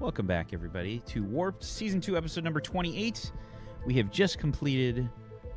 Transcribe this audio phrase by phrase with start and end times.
[0.00, 3.32] Welcome back, everybody, to Warped Season 2, Episode number 28.
[3.84, 5.10] We have just completed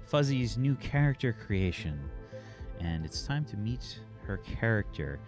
[0.08, 2.00] Fuzzy's new character creation,
[2.80, 5.20] and it's time to meet her character.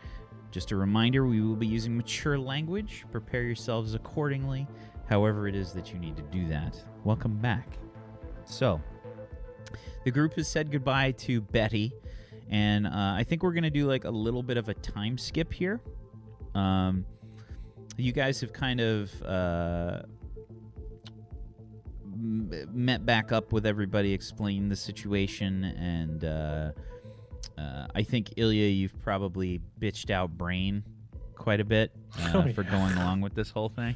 [0.50, 3.06] Just a reminder we will be using mature language.
[3.12, 4.68] Prepare yourselves accordingly,
[5.08, 6.84] however, it is that you need to do that.
[7.04, 7.78] Welcome back.
[8.46, 8.82] So,
[10.06, 11.94] the group has said goodbye to Betty,
[12.50, 15.20] and uh, I think we're going to do like a little bit of a time
[15.20, 15.82] skip here.
[16.56, 17.06] Um,
[17.98, 20.02] you guys have kind of uh,
[22.16, 26.72] met back up with everybody, explained the situation, and uh,
[27.58, 30.84] uh, I think Ilya, you've probably bitched out Brain
[31.36, 32.72] quite a bit uh, Oh, for yeah.
[32.72, 33.96] going along with this whole thing.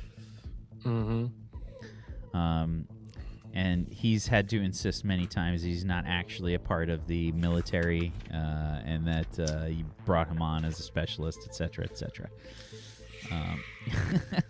[0.84, 2.38] Mm-hmm.
[2.38, 2.88] Um,
[3.54, 8.12] and he's had to insist many times he's not actually a part of the military,
[8.32, 8.36] uh,
[8.86, 12.30] and that uh, you brought him on as a specialist, etc., etc.
[13.32, 13.64] Um,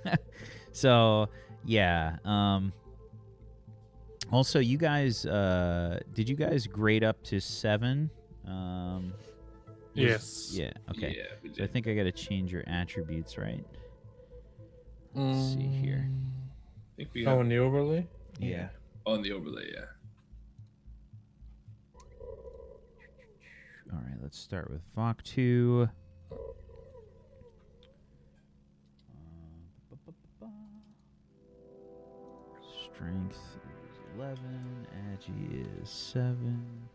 [0.71, 1.29] so
[1.65, 2.17] yeah.
[2.25, 2.73] Um,
[4.31, 8.09] also, you guys, uh, did you guys grade up to seven?
[8.45, 9.13] Um,
[9.95, 10.51] was- Yes.
[10.53, 10.71] Yeah.
[10.91, 11.15] Okay.
[11.17, 13.65] Yeah, So I think I got to change your attributes, right?
[15.15, 16.07] Let's see here.
[16.09, 18.05] I think we Oh, in the overlay?
[18.39, 18.69] Yeah.
[19.07, 19.85] on the overlay, yeah.
[23.93, 25.89] All right, let's start with Vok 2.
[32.97, 34.39] Strength is 11,
[35.13, 36.89] Agi is 7,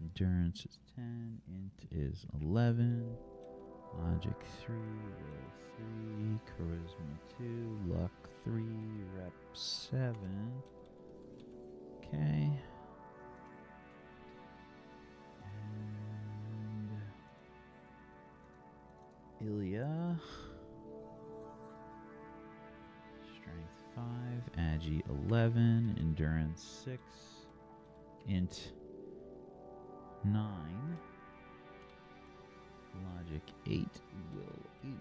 [0.00, 3.04] Endurance is 10, Int is 11,
[3.98, 4.32] Logic
[4.64, 7.44] 3, Will 3, Charisma 2,
[7.92, 8.62] Luck 3,
[9.18, 10.16] Rep 7.
[11.98, 12.50] Okay.
[15.44, 16.90] And
[19.46, 20.18] Ilya.
[23.94, 24.04] 5,
[24.58, 27.00] Agi 11, Endurance 6,
[28.28, 28.72] Int
[30.24, 30.42] 9,
[33.16, 33.88] Logic 8,
[34.34, 34.44] Will
[34.84, 34.92] 8,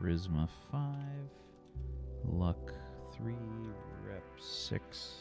[0.00, 0.80] Charisma 5,
[2.24, 2.72] Luck
[3.16, 3.34] 3,
[4.06, 5.14] Rep 6.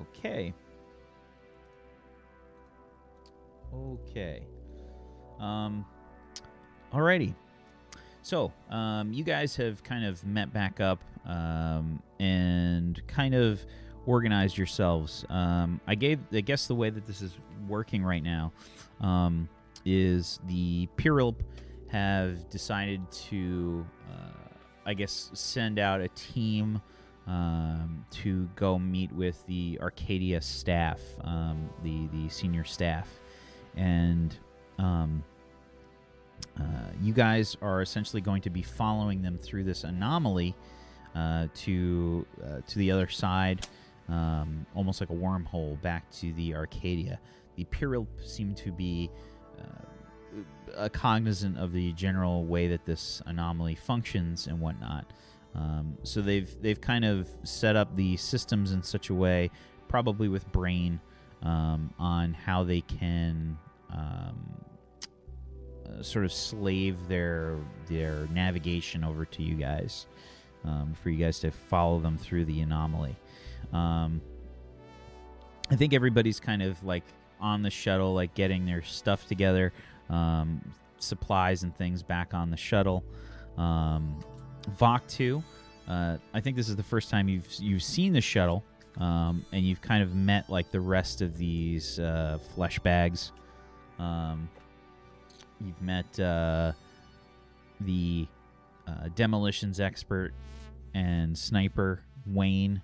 [0.00, 0.52] Okay.
[3.72, 4.42] Okay.
[5.40, 5.84] Um
[6.92, 7.34] alrighty.
[8.24, 13.60] So, um, you guys have kind of met back up um, and kind of
[14.06, 15.26] organized yourselves.
[15.28, 17.36] Um, I gave, I guess, the way that this is
[17.68, 18.50] working right now
[19.02, 19.46] um,
[19.84, 21.36] is the Pirilp
[21.88, 24.54] have decided to, uh,
[24.86, 26.80] I guess, send out a team
[27.26, 33.06] um, to go meet with the Arcadia staff, um, the the senior staff,
[33.76, 34.34] and.
[34.78, 35.22] Um,
[36.58, 40.54] uh, you guys are essentially going to be following them through this anomaly
[41.14, 43.66] uh, to uh, to the other side,
[44.08, 47.18] um, almost like a wormhole back to the Arcadia.
[47.56, 49.10] The Piril seem to be
[50.76, 55.12] uh, cognizant of the general way that this anomaly functions and whatnot.
[55.54, 59.50] Um, so they've they've kind of set up the systems in such a way,
[59.88, 61.00] probably with brain,
[61.42, 63.58] um, on how they can.
[66.00, 67.56] Sort of slave their
[67.88, 70.06] their navigation over to you guys
[70.64, 73.16] um, for you guys to follow them through the anomaly.
[73.72, 74.20] Um,
[75.70, 77.04] I think everybody's kind of like
[77.40, 79.72] on the shuttle, like getting their stuff together,
[80.10, 80.60] um,
[80.98, 83.04] supplies and things back on the shuttle.
[83.56, 84.22] Um,
[84.78, 85.42] Vok two,
[85.88, 88.62] uh, I think this is the first time you've you've seen the shuttle,
[88.98, 93.32] um, and you've kind of met like the rest of these uh, flesh bags.
[93.98, 94.48] Um,
[95.60, 96.72] You've met uh,
[97.80, 98.26] the
[98.86, 100.32] uh, demolitions expert
[100.94, 102.82] and sniper Wayne.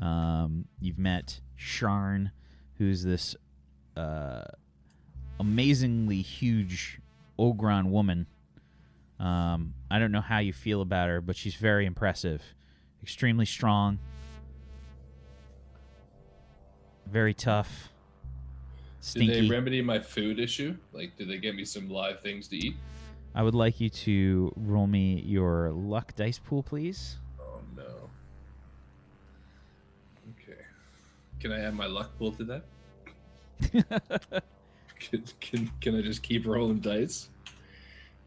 [0.00, 2.30] Um, you've met Sharn,
[2.78, 3.34] who's this
[3.96, 4.44] uh,
[5.40, 7.00] amazingly huge
[7.38, 8.26] Ogron woman.
[9.18, 12.42] Um, I don't know how you feel about her, but she's very impressive,
[13.02, 13.98] extremely strong,
[17.10, 17.90] very tough.
[19.14, 20.76] Did they remedy my food issue?
[20.92, 22.74] Like, did they get me some live things to eat?
[23.34, 27.16] I would like you to roll me your luck dice pool, please.
[27.40, 28.10] Oh no.
[30.40, 30.60] Okay.
[31.38, 32.64] Can I add my luck pool to that?
[34.98, 37.28] Can, can, can I just keep rolling dice?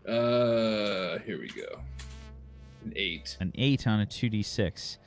[0.08, 1.82] Uh, here we go.
[2.86, 3.38] An eight.
[3.40, 4.98] An eight on a 2d6.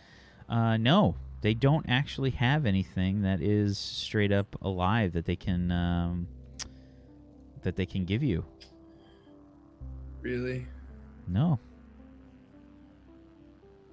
[0.49, 5.71] Uh, no, they don't actually have anything that is straight up alive that they can
[5.71, 6.27] um,
[7.61, 8.43] that they can give you.
[10.23, 10.67] Really?
[11.29, 11.61] No.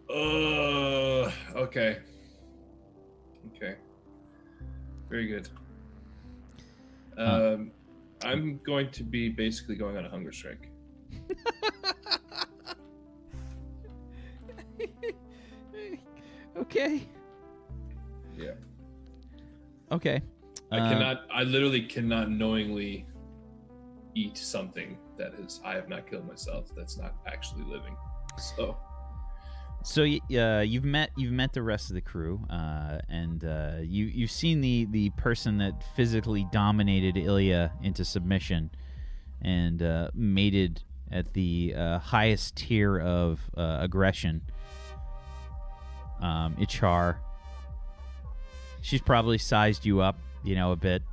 [0.10, 1.98] Uh, okay.
[3.54, 3.76] Okay.
[5.10, 5.50] Very good.
[7.18, 7.72] Um,
[8.24, 10.70] I'm going to be basically going on a hunger strike.
[16.58, 17.10] okay.
[18.38, 18.52] Yeah.
[19.92, 20.22] Okay.
[20.72, 21.24] I Uh, cannot.
[21.34, 23.06] I literally cannot knowingly
[24.16, 25.62] eat something that is.
[25.66, 26.70] I have not killed myself.
[26.76, 27.96] That's not actually living.
[28.38, 28.78] So
[29.84, 33.78] So y- uh, you've met you've met the rest of the crew, uh, and uh,
[33.82, 38.70] you you've seen the the person that physically dominated Ilya into submission,
[39.42, 44.44] and uh, mated at the uh, highest tier of uh, aggression.
[46.22, 47.18] Um, Ichar.
[48.82, 51.04] She's probably sized you up, you know, a bit.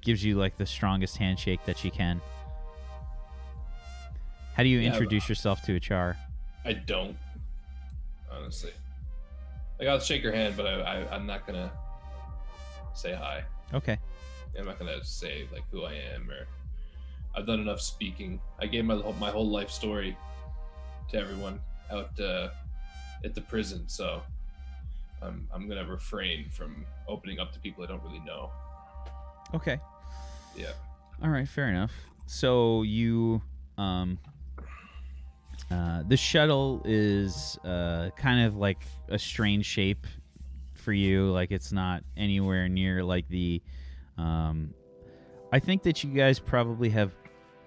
[0.00, 2.20] Gives you like the strongest handshake that she can.
[4.54, 6.16] How do you Yeah, introduce yourself to Ichar?
[6.64, 7.16] I don't.
[8.30, 8.72] Honestly,
[9.78, 11.70] like I'll shake her hand, but I, I I'm not gonna
[12.94, 13.44] say hi.
[13.72, 13.98] Okay.
[14.58, 16.46] I'm not gonna say like who I am or
[17.36, 18.40] I've done enough speaking.
[18.60, 20.16] I gave my whole, my whole life story
[21.10, 21.60] to everyone
[21.90, 22.48] out uh,
[23.24, 24.22] at the prison, so
[25.22, 28.50] I'm I'm gonna refrain from opening up to people I don't really know.
[29.54, 29.78] Okay.
[30.56, 30.72] Yeah.
[31.22, 31.92] All right, fair enough.
[32.26, 33.40] So you
[33.78, 34.18] um
[35.70, 40.06] uh the shuttle is uh kind of like a strange shape
[40.74, 43.62] for you, like it's not anywhere near like the
[44.18, 44.74] um
[45.52, 47.12] I think that you guys probably have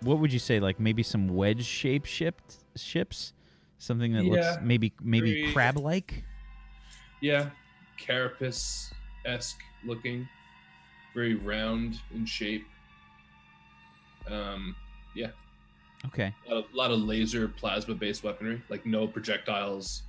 [0.02, 3.34] what would you say like maybe some wedge shaped shipped ships?
[3.80, 4.32] Something that Yeah.
[4.32, 6.24] looks maybe maybe crab like?
[7.22, 7.50] Yeah,
[7.98, 8.92] carapace
[9.26, 10.28] esque looking,
[11.14, 12.66] very round in shape.
[14.30, 14.76] Um,
[15.16, 15.30] yeah,
[16.06, 16.34] Okay.
[16.50, 20.04] a lot of, lot of laser plasma based weaponry, like no projectiles,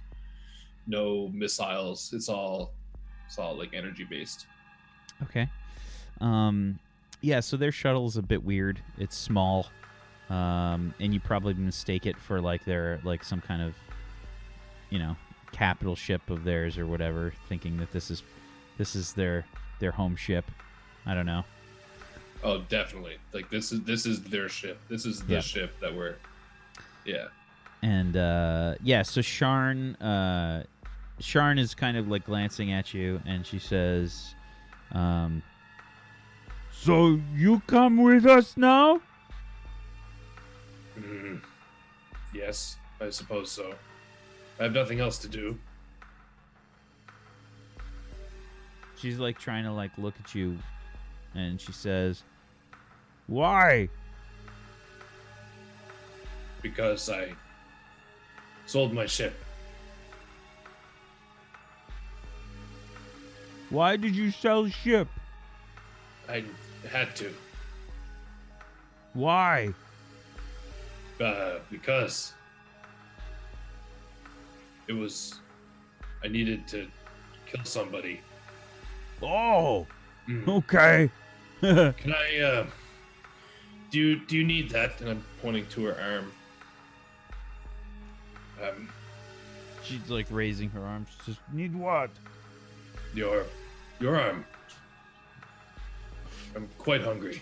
[0.87, 2.13] no missiles.
[2.13, 2.73] It's all
[3.27, 4.47] it's all like energy based.
[5.23, 5.49] Okay.
[6.21, 6.79] Um,
[7.21, 8.81] yeah, so their shuttle's a bit weird.
[8.99, 9.67] It's small,
[10.31, 13.75] um, and you probably mistake it for like their like some kind of,
[14.91, 15.17] you know,
[15.53, 18.23] capital ship of theirs or whatever, thinking that this is
[18.77, 19.45] this is their
[19.81, 20.45] their home ship.
[21.07, 21.45] I don't know.
[22.43, 23.17] Oh, definitely.
[23.33, 24.81] Like this is this is their ship.
[24.89, 26.17] This is the ship that we're.
[27.05, 27.27] Yeah.
[27.83, 30.65] And uh, yeah, so Sharn, uh,
[31.21, 34.35] Sharn is kind of like glancing at you, and she says,
[34.93, 35.43] um,
[36.73, 39.01] "So you come with us now?"
[40.99, 41.41] Mm.
[42.35, 43.75] Yes, I suppose so.
[44.59, 45.59] I have nothing else to do.
[48.97, 50.59] She's like trying to like look at you,
[51.35, 52.25] and she says,
[53.27, 53.89] "Why?"
[56.63, 57.33] because I
[58.67, 59.35] sold my ship.
[63.71, 65.09] Why did you sell the ship?
[66.29, 66.45] I
[66.91, 67.33] had to.
[69.13, 69.75] Why?
[71.21, 72.33] Uh, because
[74.89, 75.41] it was.
[76.25, 76.89] I needed to
[77.47, 78.21] kill somebody.
[79.23, 79.87] Oh,
[80.29, 80.47] Mm.
[80.49, 81.11] okay.
[81.61, 82.67] Can I, uh.
[83.91, 85.01] Do you, do you need that?
[85.01, 86.33] And I'm pointing to her arm.
[88.63, 88.89] Um,
[89.83, 91.09] She's like raising her arms.
[91.25, 92.11] She says, "Need what?"
[93.15, 93.45] your.
[94.01, 94.45] Your arm.
[96.55, 97.41] I'm quite hungry.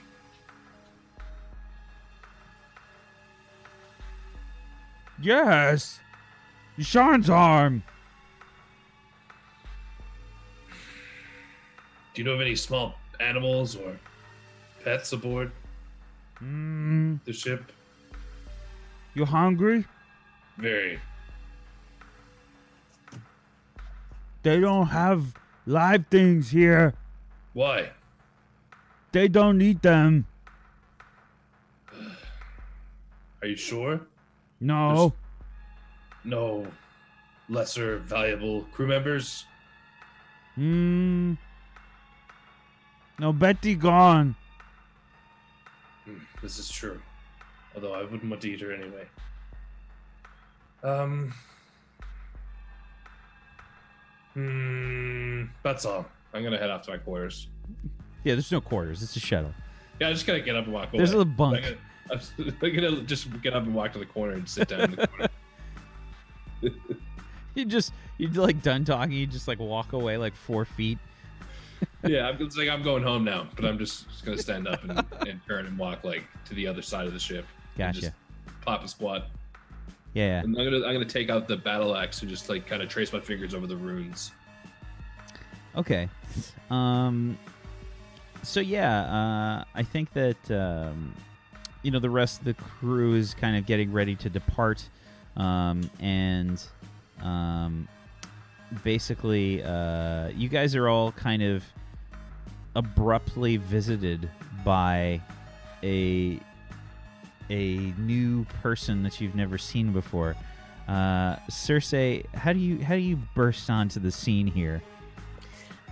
[5.21, 6.01] Yes,
[6.79, 7.83] Sharn's arm.
[12.15, 13.99] Do you know of any small animals or
[14.85, 15.53] pets aboard
[16.43, 17.73] Mm, the ship?
[19.15, 19.87] you hungry?
[20.59, 21.01] Very.
[24.43, 25.33] They don't have
[25.65, 26.93] live things here.
[27.55, 27.91] Why?
[29.13, 30.27] They don't eat them.
[33.43, 34.01] Are you sure?
[34.61, 35.15] No.
[36.27, 36.67] No
[37.49, 39.47] lesser valuable crew members?
[40.57, 41.35] Hmm.
[43.19, 44.35] No, Betty gone.
[46.05, 47.01] Hmm, this is true.
[47.75, 49.07] Although I wouldn't want to eat her anyway.
[50.83, 51.33] Um.
[54.35, 55.45] Hmm.
[55.63, 56.07] That's all.
[56.35, 57.49] I'm gonna head off to my quarters.
[58.25, 59.03] Yeah, there's no quarters.
[59.03, 59.55] It's a shuttle.
[60.01, 60.99] Yeah, I just gotta get up and walk away.
[60.99, 61.65] There's a bunk.
[62.11, 64.81] I'm gonna, I'm gonna just get up and walk to the corner and sit down
[64.81, 65.26] in the corner.
[67.57, 69.13] You just you like done talking.
[69.13, 70.99] You just like walk away like four feet.
[72.07, 74.85] yeah, I'm, it's like I'm going home now, but I'm just, just gonna stand up
[74.85, 77.47] and, and turn and walk like to the other side of the ship.
[77.79, 78.01] Gotcha.
[78.01, 78.13] Just
[78.61, 79.29] pop a squat.
[80.13, 80.41] Yeah.
[80.41, 82.89] And I'm gonna I'm gonna take out the battle axe and just like kind of
[82.89, 84.33] trace my fingers over the runes.
[85.75, 86.09] Okay.
[86.71, 87.39] Um.
[88.43, 91.15] So yeah, uh, I think that um,
[91.83, 94.89] you know the rest of the crew is kind of getting ready to depart,
[95.37, 96.63] um, and
[97.23, 97.89] um,
[98.85, 101.65] basically, uh, you guys are all kind of
[102.75, 104.29] abruptly visited
[104.65, 105.21] by
[105.83, 106.39] a
[107.49, 110.35] a new person that you've never seen before.
[110.89, 114.83] Uh, Cersei, how do you how do you burst onto the scene here?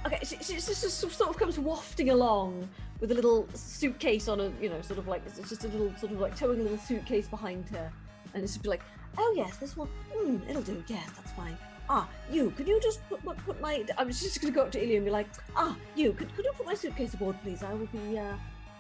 [0.07, 2.69] Okay, she, she just sort of comes wafting along
[3.01, 5.93] with a little suitcase on a, you know, sort of like it's just a little
[5.99, 7.91] sort of like towing a little suitcase behind her,
[8.35, 8.83] and it's just like,
[9.19, 10.83] oh yes, this one, mm, it'll do.
[10.87, 11.57] Yes, that's fine.
[11.89, 13.85] Ah, you, could you just put, put, my?
[13.99, 16.35] I was just going to go up to Ilya and be like, ah, you, could,
[16.35, 17.63] could you put my suitcase aboard, please?
[17.63, 18.35] I will be, uh,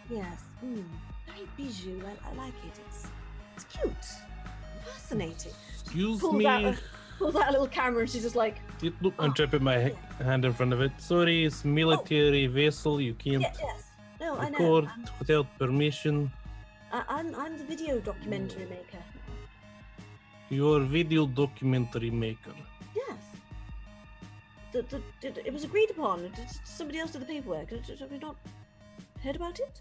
[0.09, 0.83] yes, mm,
[1.27, 2.01] very bijou.
[2.07, 2.81] I, I like it.
[2.89, 3.07] It's,
[3.57, 4.07] it's cute,
[4.87, 5.53] fascinating.
[5.83, 6.47] Excuse Pulls me.
[6.47, 6.79] out, a,
[7.19, 9.79] pulls out a little camera and she's just like, It look, I'm Oh, trapping my
[9.79, 9.91] yeah.
[10.25, 10.93] hand in front of it.
[10.99, 13.01] Sorry, it's military vessel.
[13.03, 14.59] You can't yeah, yes, no, I know.
[14.81, 14.89] record
[15.19, 16.33] without permission.
[16.91, 19.03] I, I'm, I'm the video documentary maker.
[20.51, 22.53] You're video documentary maker.
[22.95, 23.17] Yes.
[24.73, 26.31] The, the, the, it was agreed upon.
[26.65, 27.71] Somebody else did the paperwork.
[27.71, 28.37] Have you not
[29.23, 29.81] heard about it?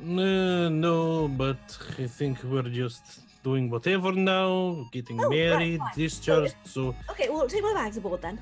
[0.00, 5.90] No, no, but I think we're just doing whatever now, getting Oh, right, married, fine.
[5.96, 6.56] discharged.
[6.64, 8.38] So, Okay, well, take my bags aboard then.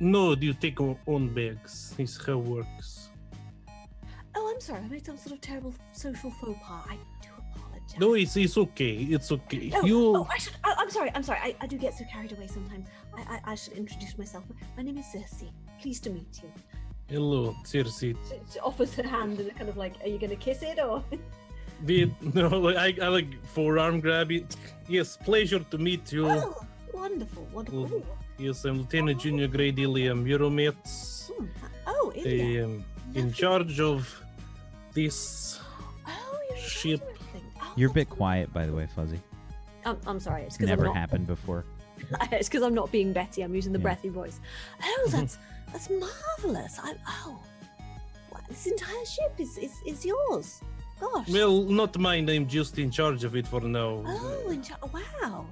[0.00, 1.94] no, do you take your own bags.
[1.96, 3.10] This how it works.
[4.34, 4.80] Oh, I'm sorry.
[4.84, 6.84] I made some sort of terrible social faux pas.
[6.88, 6.96] I.
[7.98, 8.94] No, it's, it's okay.
[8.94, 9.72] It's okay.
[9.74, 10.16] Oh, you.
[10.16, 10.54] oh, I should.
[10.64, 11.10] I, I'm sorry.
[11.14, 11.38] I'm sorry.
[11.42, 12.86] I, I do get so carried away sometimes.
[13.16, 14.44] I, I, I should introduce myself.
[14.76, 15.44] My name is Circe.
[15.80, 16.50] Pleased to meet you.
[17.08, 17.98] Hello, Circe.
[17.98, 18.14] She,
[18.52, 21.02] she offers her hand and kind of like, are you going to kiss it or?
[21.86, 24.56] Did no, like I, I like forearm grab it.
[24.88, 26.26] Yes, pleasure to meet you.
[26.28, 26.56] oh,
[26.92, 27.84] wonderful, wonderful.
[27.84, 28.02] Well,
[28.36, 31.30] Yes, I'm Lieutenant Junior Grade Iliam Euromets.
[31.30, 31.46] hmm.
[31.86, 32.64] Oh, I Ilya.
[32.64, 34.12] am in charge of
[34.92, 35.60] this.
[36.06, 36.10] Oh,
[36.48, 37.17] you're in charge ship.
[37.84, 37.90] Of everything.
[37.90, 39.20] Oh, You're a bit quiet, by the way, Fuzzy.
[39.84, 40.42] I'm, I'm sorry.
[40.42, 40.96] It's because I'm Never not.
[40.96, 41.64] happened before.
[42.32, 43.42] it's because I'm not being Betty.
[43.42, 43.82] I'm using the Yeah.
[43.84, 44.40] breathy voice.
[44.82, 45.38] Oh, that's
[45.72, 46.78] that's marvelous.
[46.82, 46.94] I
[47.26, 47.38] oh,
[48.30, 50.60] what, this entire ship is is, is yours.
[51.00, 51.28] Gosh.
[51.28, 52.28] Well, not mine.
[52.28, 54.02] I'm just in charge of it for now.
[54.06, 55.46] Oh, in cha- wow.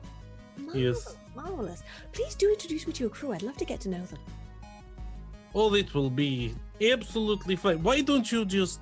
[0.59, 0.75] Marvelous,
[1.07, 1.17] Yes.
[1.37, 1.83] marvelous.
[2.13, 3.33] Please do introduce me to your crew.
[3.33, 4.19] I'd love to get to know them.
[5.53, 7.83] All it will be absolutely fine.
[7.83, 8.81] Why don't you just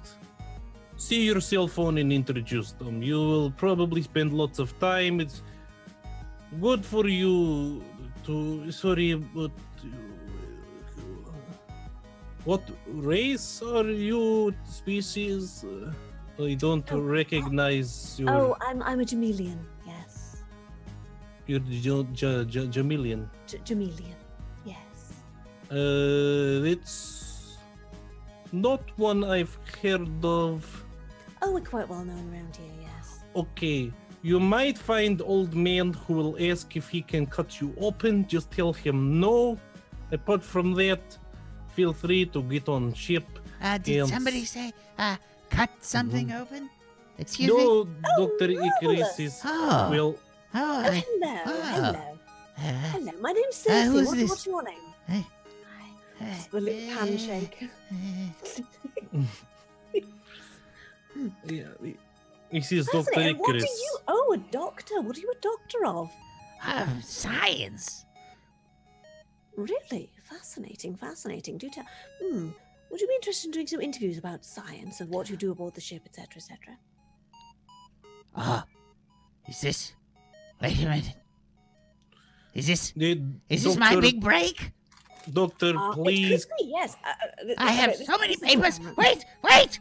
[0.97, 3.03] see your cell phone and introduce them?
[3.03, 5.21] You will probably spend lots of time.
[5.21, 5.43] It's
[6.61, 7.83] good for you
[8.27, 8.71] to.
[8.73, 9.51] Sorry, but.
[12.45, 14.55] What race are you?
[14.69, 15.65] Species?
[16.39, 18.29] I don't Oh, recognize your.
[18.31, 19.57] Oh, I'm I'm a Jamelian.
[19.87, 20.43] Yes,
[21.47, 23.31] your J- J- J- Jamilian.
[23.47, 24.19] J- Jamelian.
[24.67, 25.23] Yes.
[25.71, 27.57] Uh, it's
[28.53, 30.84] not one I've heard of.
[31.43, 32.73] Oh, we're quite well known around here.
[32.81, 33.21] Yes.
[33.37, 38.27] Okay, you might find old man who will ask if he can cut you open.
[38.27, 39.59] Just tell him no.
[40.13, 41.19] Apart from that,
[41.75, 43.25] feel free to get on ship.
[43.61, 44.09] Uh, did Yes.
[44.11, 45.17] somebody say, uh,
[45.51, 46.71] cut something open?
[47.19, 47.57] Excuse me?
[47.57, 47.85] no,
[48.19, 49.19] Doctor Icarus marvelous.
[49.21, 50.15] is Oh, well.
[50.17, 50.21] oh,
[50.57, 51.51] Oh, I, hello, ah.
[51.75, 52.19] hello,
[52.59, 53.13] uh, hello.
[53.21, 53.87] My name's Uh, Cersei.
[53.91, 54.87] who's What- what's your name?
[55.09, 55.27] Hey.
[56.21, 56.25] Hi.
[56.25, 57.57] uh, Just little uh, handshake.
[61.17, 61.65] uh, Yeah,
[62.53, 63.39] this is Doctor Fascinating.
[63.39, 63.99] What do you?
[64.09, 65.01] Oh, a doctor.
[65.01, 66.11] What are you a doctor of?
[66.67, 68.05] oh, science.
[69.57, 70.97] Really fascinating.
[70.97, 71.59] Fascinating.
[71.59, 71.85] Do tell.
[72.23, 72.49] Hmm.
[72.91, 75.75] Would you be interested in doing some interviews about science and what you do aboard
[75.75, 76.79] the ship, etc., etc.?
[78.37, 78.63] Oh,
[79.49, 79.93] is this?
[80.61, 81.15] Wait a minute.
[82.55, 82.93] Is this?
[82.97, 84.73] The Is this my big break?
[85.33, 86.45] Doctor, Uh, please.
[86.45, 86.97] could be, yes.
[87.05, 88.79] Uh, uh, I have so many papers.
[88.97, 89.79] Wait, wait.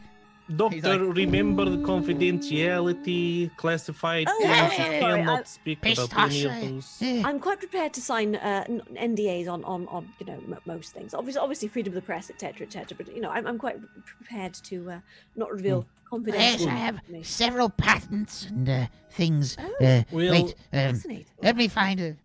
[0.56, 4.50] Doctor, like, remember the confidentiality, classified Oh, things.
[4.50, 6.70] yeah, You yeah, sorry, cannot I- speak about any of Pistachio.
[6.74, 7.24] those.
[7.24, 11.14] I'm quite prepared to sign uh, NDAs on, on, on you know m- most things.
[11.14, 12.94] Obviously, obviously, freedom of the press, etc., etc.
[12.96, 15.00] But you know, I'm, I'm quite prepared to uh,
[15.34, 19.56] not reveal Yes, confidential I have several patents and uh, things.
[19.58, 21.26] Oh, Uh, Well- wait, um, Fascinating.
[21.42, 22.16] let me find a.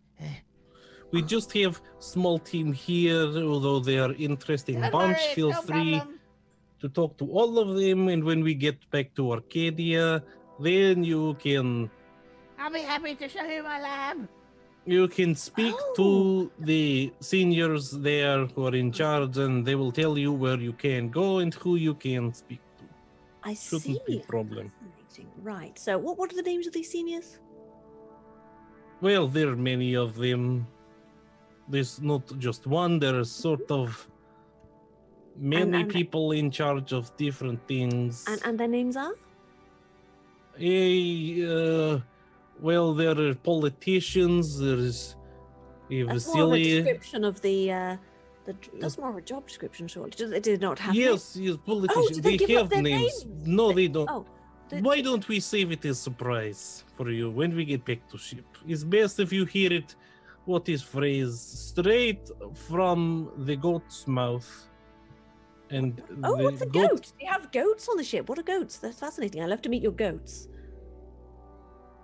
[1.11, 5.17] We just have small team here, although they are interesting Don't bunch.
[5.17, 6.18] worry, Feel no free problem.
[6.81, 10.23] To talk to all of them, and when we get back to Arcadia,
[10.59, 11.89] then you can
[12.57, 14.27] I'll be happy to show you my lab.
[14.85, 15.93] you can speak Oh.
[15.99, 20.73] to the seniors there who are in charge, and they will tell you where you
[20.73, 22.83] can go and who you can speak to.
[23.43, 24.01] I shouldn't see.
[24.07, 24.71] be a problem.
[25.41, 25.77] Right.
[25.77, 27.39] So, what what are the names of these seniors?
[29.01, 30.67] Well, there are many of them.
[31.67, 32.99] There's not just one.
[32.99, 34.07] There are sort of
[35.37, 38.25] many and- people in charge of different things.
[38.27, 39.13] And and their names are?
[40.59, 41.99] Eh, uh,
[42.59, 44.59] well, there are politicians.
[44.59, 45.15] There's
[45.91, 47.71] uh, That's more of a description of the.
[47.71, 47.97] Uh,
[48.45, 50.11] the that's more of a job description, surely.
[50.11, 51.05] Did they did not have names?
[51.05, 52.19] Yes, yes, politicians.
[52.19, 53.25] did they up have names.
[53.25, 53.47] names?
[53.59, 54.09] No, They- they don't.
[54.09, 54.25] Oh,
[54.69, 58.07] they- Why don't we save it as a surprise for you when we get back
[58.11, 58.45] to ship?
[58.67, 59.95] It's best if you hear it,
[60.45, 61.39] what is phrased
[61.71, 62.29] straight
[62.67, 64.49] from the goat's mouth.
[65.71, 67.11] And Oh, the what's a goat?
[67.19, 68.27] They have goats on the ship.
[68.27, 68.77] What are goats?
[68.77, 69.43] That's fascinating.
[69.43, 70.47] I love to meet your goats.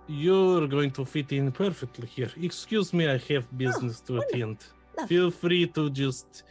[0.08, 2.30] You're going to fit in perfectly here.
[2.40, 4.36] Excuse me, I have ah, business to Oh, wonderful.
[4.38, 4.64] attend.
[4.96, 5.16] Lovely.
[5.16, 6.44] Feel free to just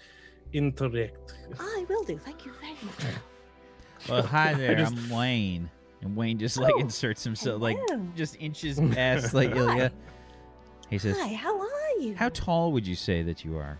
[0.51, 1.34] interact.
[1.60, 2.17] I will do.
[2.17, 3.15] Thank you very much.
[4.10, 4.75] Well, hi there.
[4.75, 5.69] just- I'm Wayne,
[6.01, 7.77] and Wayne just like Oh, inserts himself, like
[8.15, 9.91] just inches past like Ilya.
[10.91, 12.13] He says, Hi, how are you?
[12.15, 13.79] "How tall would you say that you are?"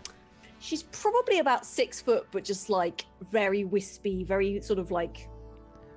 [0.58, 5.28] She's probably about six foot, but just like very wispy, very sort of like.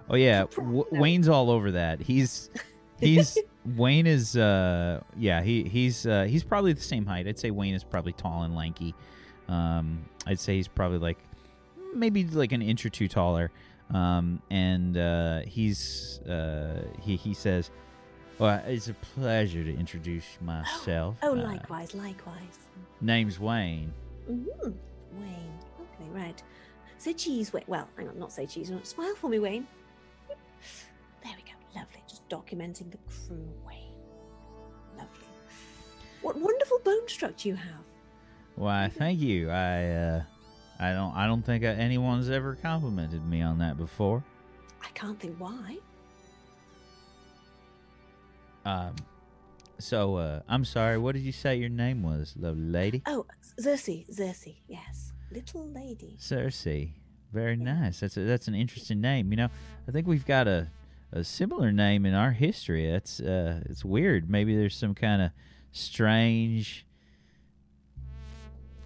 [0.09, 0.85] Oh yeah, w-.
[0.91, 2.01] Wayne's all over that.
[2.01, 2.49] He's
[2.99, 3.37] he's
[3.75, 7.27] Wayne is uh yeah he he's uh he's probably the same height.
[7.27, 8.93] I'd say Wayne is probably tall and lanky.
[9.47, 11.17] Um, I'd say he's probably like
[11.93, 13.51] maybe like an inch or two taller.
[13.93, 17.71] Um, and uh, he's uh he he says,
[18.37, 21.15] "Well, it's a pleasure to introduce myself.
[21.23, 22.59] Oh, Uh, likewise, likewise.
[23.01, 23.91] name's Wayne.
[24.29, 24.71] Mm-hmm.
[25.19, 25.59] Wayne.
[25.81, 26.43] Okay, right.
[26.97, 27.63] Say cheese, Wayne.
[27.67, 28.69] Well, hang on, not say cheese.
[28.69, 29.67] no, Smile for me, Wayne.
[31.23, 31.57] There we go.
[31.75, 32.03] Lovely.
[32.07, 33.95] Just documenting the crew, Wayne.
[34.97, 35.25] Lovely.
[36.21, 37.83] What wonderful bone structure you have.
[38.55, 39.49] Why, thank you.
[39.49, 40.23] I uh,
[40.79, 44.23] I don't I don't think anyone's ever complimented me on that before."
[44.81, 45.77] I can't think why.
[48.65, 48.95] Um,
[49.77, 50.97] so uh, I'm sorry.
[50.97, 53.01] What did you say your name was, lovely lady?
[53.05, 53.25] Oh,
[53.59, 55.11] Xerxes, Cersei, yes.
[55.31, 56.17] Little lady.
[56.19, 56.93] Cersei.
[57.31, 57.99] Very nice.
[57.99, 59.31] That's a, that's an interesting name.
[59.31, 59.49] You know,
[59.87, 60.69] I think we've got a,
[61.11, 62.89] a similar name in our history.
[62.89, 64.29] That's uh, it's weird.
[64.29, 65.31] Maybe there's some kind of
[65.71, 66.85] strange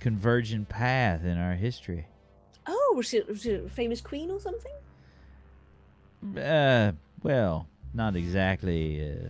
[0.01, 2.07] convergent path in our history.
[2.67, 4.73] Oh, was she, was she a famous queen or something?
[6.37, 9.29] Uh, well, not exactly uh,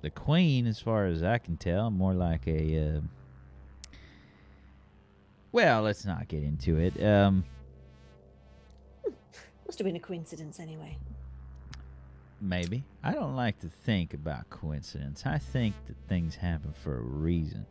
[0.00, 1.90] the queen, as far as I can tell.
[1.90, 2.96] More like a.
[2.96, 3.00] Uh,
[5.52, 7.02] well, let's not get into it.
[7.02, 7.44] Um,
[9.66, 10.96] Must have been a coincidence anyway.
[12.40, 15.22] maybe I don't like to think about coincidence.
[15.24, 17.66] I think that things happen for a reason.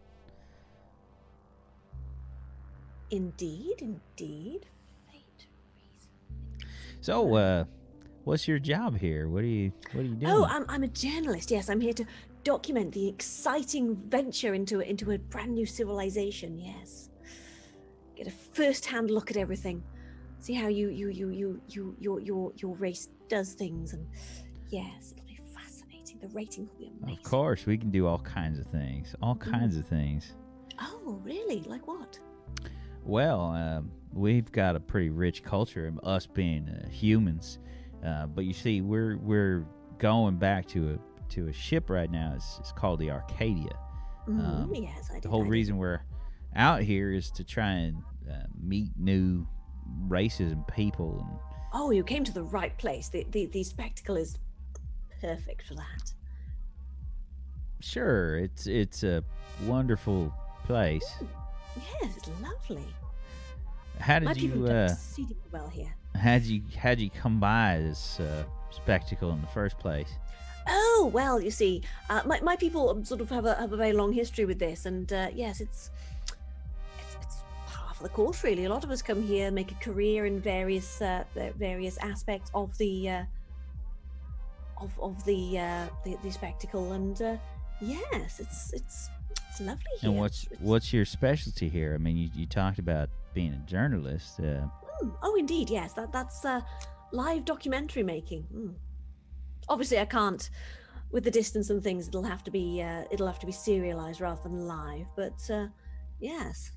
[3.10, 4.66] Indeed, indeed.
[5.12, 6.70] Fate, reason.
[7.02, 7.66] So, uh,
[8.24, 9.28] what's your job here?
[9.28, 10.32] What are you What are you doing?
[10.32, 11.52] Oh, I'm, I'm a journalist.
[11.52, 12.06] Yes, I'm here to
[12.44, 16.58] document the exciting venture into into a brand new civilization.
[16.58, 17.10] Yes,
[18.24, 19.84] get a first-hand look at everything.
[20.40, 24.06] See how you you you you you your your your race does things, and
[24.70, 26.20] yes, it'll be fascinating.
[26.20, 27.20] The rating will be amazing.
[27.24, 29.16] of course, we can do all kinds of things.
[29.22, 30.34] All kinds of things.
[30.80, 31.62] Oh, really?
[31.64, 32.18] Like what?
[33.04, 37.60] Well, um, we've got a pretty rich culture of us being uh, humans,
[38.06, 39.66] uh, but you see, we're we're
[40.00, 40.98] going back to a
[41.34, 42.34] to a ship right now.
[42.36, 43.78] It's, it's called the Arcadia.
[44.28, 45.24] Mm, Um, yes, I did.
[45.24, 46.02] The whole I reason we're
[46.56, 47.98] out here is to try and
[48.30, 49.48] uh, meet new
[50.08, 51.20] races and people.
[51.20, 51.40] And
[51.74, 53.10] Oh, you came to the right place.
[53.10, 54.38] The the, the spectacle is
[55.22, 56.12] perfect for that.
[57.80, 59.24] sure, it's it's a
[59.66, 60.34] wonderful
[60.66, 61.06] place.
[62.02, 62.86] Yes, it's lovely.
[64.00, 65.94] How did people you uh, exceedingly well here.
[66.16, 70.10] how'd you how'd you come by this uh, spectacle in the first place?
[70.68, 73.94] Oh well, you see, uh, my my people sort of have a have a very
[73.94, 76.01] long history with this, and uh, yes, it's it's it's half of
[78.02, 78.66] the course really.
[78.66, 81.24] A lot of us come here, make a career in various uh,
[81.58, 83.24] various aspects of the uh,
[84.82, 87.38] of of the, uh, the the spectacle, and uh,
[87.82, 89.10] yes, it's it's
[89.48, 90.10] it's lovely here.
[90.10, 91.94] And what's It's- what's your specialty here?
[91.94, 94.40] I mean, you, you talked about being a journalist.
[94.40, 94.68] Uh,
[95.02, 95.94] Mm, oh, indeed, yes.
[95.94, 96.62] That that's uh,
[97.12, 98.46] live documentary making.
[98.54, 98.74] Mm.
[99.68, 100.48] Obviously, I can't.
[101.12, 104.22] With the distance and things, it'll have to be uh, it'll have to be serialized
[104.22, 105.08] rather than live.
[105.16, 105.68] But uh,
[106.20, 106.72] yes,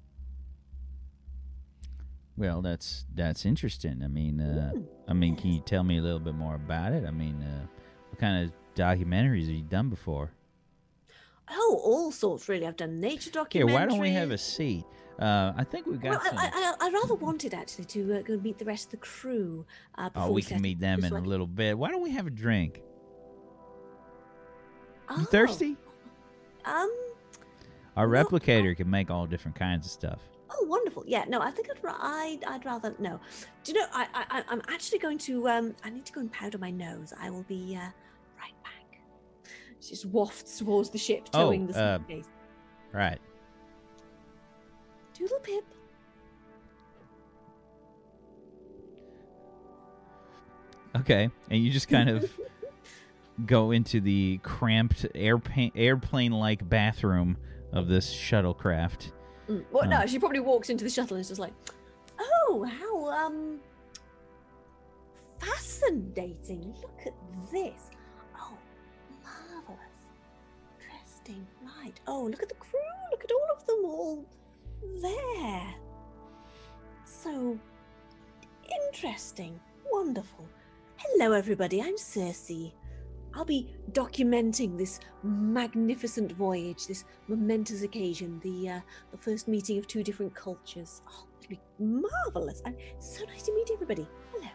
[2.36, 4.02] well, that's that's interesting.
[4.02, 4.72] I mean, uh,
[5.08, 7.04] I mean, can you tell me a little bit more about it?
[7.06, 7.66] I mean, uh,
[8.10, 10.30] what kind of documentaries have you done before?
[11.50, 12.66] oh, all sorts really.
[12.66, 13.72] I've done nature Here, documentaries.
[13.72, 14.84] why don't we have a seat?
[15.18, 16.38] Uh, I think we've Well, got some.
[16.38, 19.64] I, I, I rather wanted actually to uh, go meet the rest of the crew.
[19.96, 21.78] Uh, oh, before we can meet them in a little bit.
[21.78, 22.80] Why don't we have a drink?
[25.10, 25.76] You Oh, thirsty?
[26.64, 26.90] Um,
[27.96, 30.20] Our replicator can make all different kinds of stuff.
[30.50, 31.04] Oh, wonderful.
[31.06, 33.18] Yeah, no, I think I'd, I'd, I'd rather no.
[33.64, 33.86] Do you know?
[33.92, 35.48] I, I, I'm actually going to.
[35.48, 37.12] Um, I need to go and powder my nose.
[37.18, 37.80] I will be uh,
[38.38, 39.00] right back.
[39.80, 42.26] She just wafts towards the ship, Oh, towing the uh, suitcase.
[42.92, 43.18] Right.
[45.14, 45.64] Doodle pip.
[50.96, 51.30] Okay.
[51.50, 52.30] And you just kind of
[53.46, 57.36] go into the cramped airplane airplane-like bathroom
[57.72, 59.10] of this shuttlecraft.
[59.48, 59.64] Mm.
[59.70, 61.52] Well, no, she probably walks into the shuttle and is just like,
[62.18, 63.60] "Oh, how um
[65.38, 66.74] fascinating!
[66.80, 67.14] Look at
[67.52, 67.90] this.
[68.36, 68.56] Oh,
[69.22, 69.78] marvelous,
[70.80, 71.46] interesting.
[71.62, 71.98] Right.
[72.06, 72.80] Oh, look at the crew.
[73.10, 74.24] Look at all of them all
[75.02, 75.74] there.
[77.04, 77.58] So
[78.86, 79.60] interesting.
[79.90, 80.48] Wonderful.
[80.96, 81.82] Hello, everybody.
[81.82, 82.72] I'm Cersei.
[83.36, 89.88] I'll be documenting this magnificent voyage, this momentous occasion, the uh, the first meeting of
[89.88, 91.02] two different cultures.
[91.08, 92.62] Oh, it'll be marvelous!
[92.64, 94.06] And it's so nice to meet everybody.
[94.32, 94.48] Hello.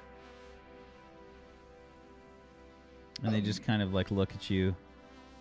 [3.24, 4.74] And they just kind of like look at you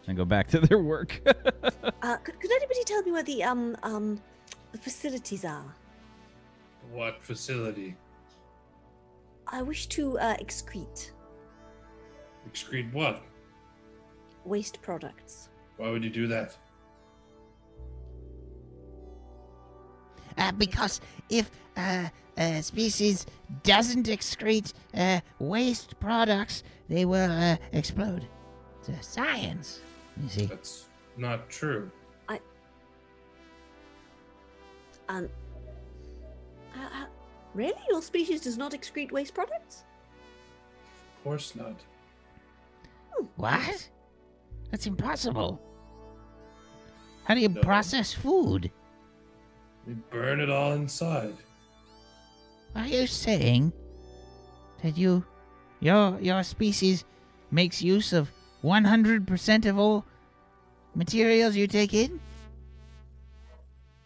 [0.09, 1.21] and go back to their work.
[2.01, 4.21] Uh, could, could anybody tell me where the um um
[4.71, 5.75] the facilities are?
[6.93, 7.97] What facility?
[9.49, 11.11] I wish to uh, excrete
[12.53, 13.23] Excrete what?
[14.49, 15.51] waste products.
[15.77, 16.57] Why would you do that?
[20.37, 23.27] Uh, because if uh, a species
[23.63, 28.27] doesn't excrete uh, waste products, they will uh, explode.
[28.81, 29.81] It's a science,
[30.23, 30.47] you see.
[30.47, 31.91] That's not true.
[32.29, 32.41] I
[35.09, 35.29] Um,
[36.75, 37.07] uh, uh,
[37.55, 39.85] really, your species does not excrete waste products?
[41.19, 41.77] Of course not.
[43.37, 43.89] What?
[44.71, 45.61] That's impossible.
[47.25, 47.61] How do you No.
[47.61, 48.71] process food?
[49.87, 51.37] We burn it all inside.
[52.75, 53.73] Are you saying
[54.83, 55.25] that you,
[55.81, 57.05] your your species,
[57.51, 58.31] makes use of
[58.63, 60.05] 100% of all
[60.95, 62.21] materials you take in?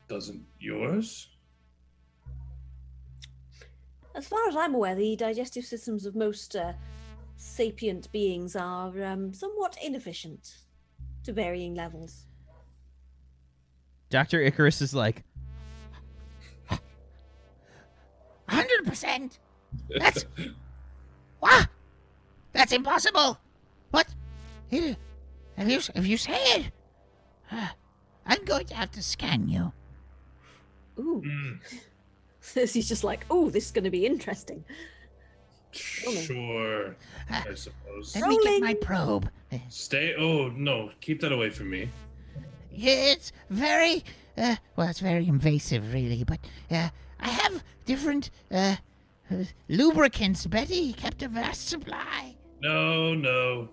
[0.09, 1.29] Doesn't yours?
[4.15, 6.75] As far as I'm aware, the digestive systems of most uh,
[7.43, 10.59] sapient beings are um, somewhat inefficient
[11.25, 12.27] to varying levels.
[14.11, 14.41] Dr.
[14.41, 15.25] Icarus is like,
[18.49, 19.39] 100%?
[19.99, 20.25] That's
[21.41, 21.69] what?
[22.53, 23.39] That's impossible.
[23.91, 24.07] What?
[24.69, 24.97] Here,
[25.57, 26.73] Have you have you said?
[27.51, 27.69] Uh,
[28.27, 29.73] I'm going to have to scan you.
[30.99, 31.23] Ooh.
[31.33, 31.61] Mm,
[32.43, 34.65] Cersei's just like, oh, this is going to be interesting.
[35.73, 36.97] Sure,
[37.31, 38.15] Uh, I suppose.
[38.17, 39.29] Let me get my probe.
[39.69, 40.15] Stay.
[40.17, 41.89] Oh no, keep that away from me.
[42.75, 44.03] It's very,
[44.39, 46.25] uh, well, it's very invasive, really.
[46.25, 46.89] But uh,
[47.21, 48.77] I have different uh,
[49.31, 50.47] uh, lubricants.
[50.47, 52.35] Betty kept a vast supply.
[52.63, 53.69] No, no.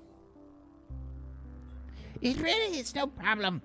[2.22, 3.62] It really is no problem.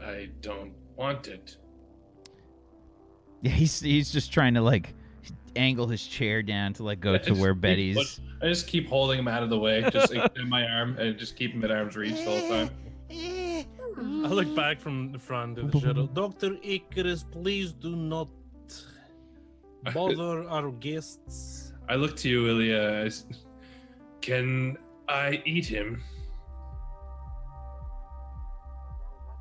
[0.00, 1.56] I don't want it.
[3.40, 4.94] yeah, he's he's just trying to like
[5.56, 7.96] angle his chair down to like go I to where Betty's.
[7.96, 10.96] put- I just keep holding him out of the way, just like, in my arm,
[10.98, 12.70] and just keep him at arm's reach the whole time.
[13.10, 16.06] I look back from the front of the shuttle.
[16.06, 16.56] Dr.
[16.62, 18.28] Icarus, please do not
[19.94, 21.72] bother our guests.
[21.88, 23.10] I look to you, Ilya.
[24.20, 24.76] Can
[25.08, 26.00] I eat him?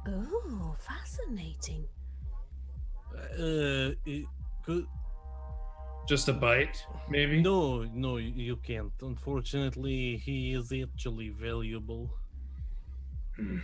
[0.07, 1.85] Oh, fascinating.
[3.33, 3.91] Uh,
[4.63, 4.87] could,
[6.07, 7.41] Just a bite, maybe?
[7.41, 8.93] no, no, you can't.
[9.01, 12.09] Unfortunately, he is actually valuable.
[13.35, 13.57] Hmm.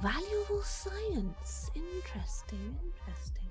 [0.00, 1.70] Valuable science.
[1.74, 3.48] Interesting, interesting.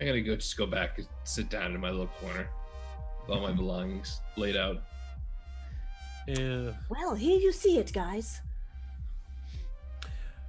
[0.00, 0.36] I gotta go.
[0.36, 2.48] Just go back and sit down in my little corner
[3.20, 4.76] with all my belongings laid out.
[6.28, 8.40] Uh, Well, here you see it, guys.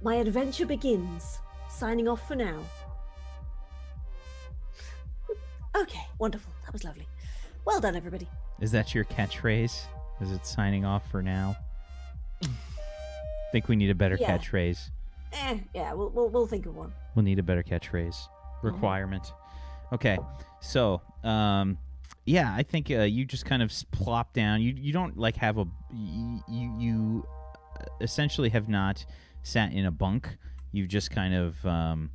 [0.02, 1.38] My adventure begins.
[1.68, 2.60] Signing off for now.
[5.74, 6.52] Okay, wonderful.
[6.64, 7.06] That was lovely.
[7.64, 8.28] Well done, everybody.
[8.60, 9.80] Is that your catchphrase?
[10.20, 11.56] Is it signing off for now?
[12.42, 12.46] I
[13.52, 14.36] think we need a better Yeah.
[14.36, 14.90] catchphrase.
[15.32, 16.92] Eh, yeah, we'll, we'll, we'll think of one.
[17.14, 18.28] We'll need a better catchphrase
[18.62, 19.32] requirement.
[19.92, 20.18] Okay,
[20.60, 21.76] so um,
[22.24, 24.62] yeah, I think uh, you just kind of plop down.
[24.62, 27.26] You you don't like have a you you, you
[27.78, 29.04] uh, essentially have not
[29.42, 30.28] sat in a bunk.
[30.72, 32.10] You've just kind of um,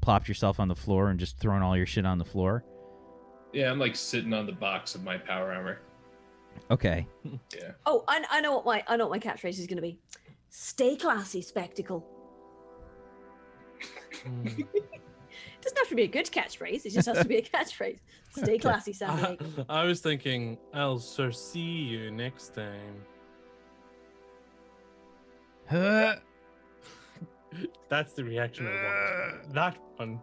[0.00, 2.64] plopped yourself on the floor and just thrown all your shit on the floor.
[3.52, 5.80] Yeah, I'm like sitting on the box of my power armor.
[6.70, 7.72] Okay, Yeah.
[7.86, 9.98] Oh, I, I know what my I know what my catchphrase is going to be.
[10.50, 12.04] Stay classy, spectacle.
[14.24, 14.58] Mm.
[14.58, 14.66] It
[15.62, 16.84] doesn't have to be a good catchphrase.
[16.84, 17.98] It just has to be a catchphrase.
[18.36, 19.10] Stay classy, San
[19.68, 23.04] I, I was thinking, I'll sir see you next time.
[25.68, 26.16] Huh?
[27.88, 29.54] That's the reaction I want.
[29.54, 30.20] That one.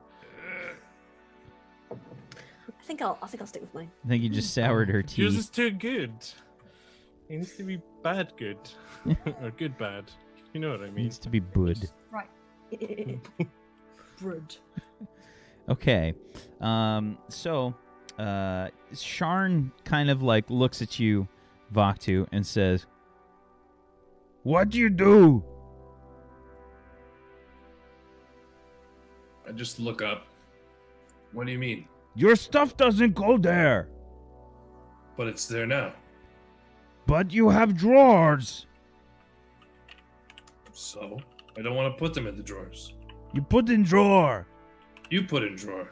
[2.86, 3.18] I think I'll.
[3.20, 3.90] I think I'll stick with mine.
[4.06, 5.24] I think you just soured her tea.
[5.24, 5.40] Yours teeth.
[5.40, 6.14] is too good.
[7.30, 8.60] It needs to be bad good.
[9.42, 10.12] or good bad.
[10.54, 11.00] You know what I mean.
[11.00, 11.80] It needs to be bud.
[12.12, 12.30] Right.
[14.22, 14.56] Brud.
[15.68, 16.14] Okay.
[16.62, 17.74] Um, so,
[18.20, 21.28] uh, Sharn kind of like looks at you,
[21.74, 22.86] Vaktu, and says,
[24.44, 25.44] What do you do?
[29.50, 30.28] I just look up.
[31.32, 31.88] What do you mean?
[32.16, 33.90] Your stuff doesn't go there,
[35.18, 35.94] But it's there now.
[37.06, 38.66] but you have drawers.
[40.72, 41.20] So
[41.58, 42.94] I don't want to put them in the drawers.
[43.34, 44.48] You put in drawer.
[45.10, 45.92] You put in drawer.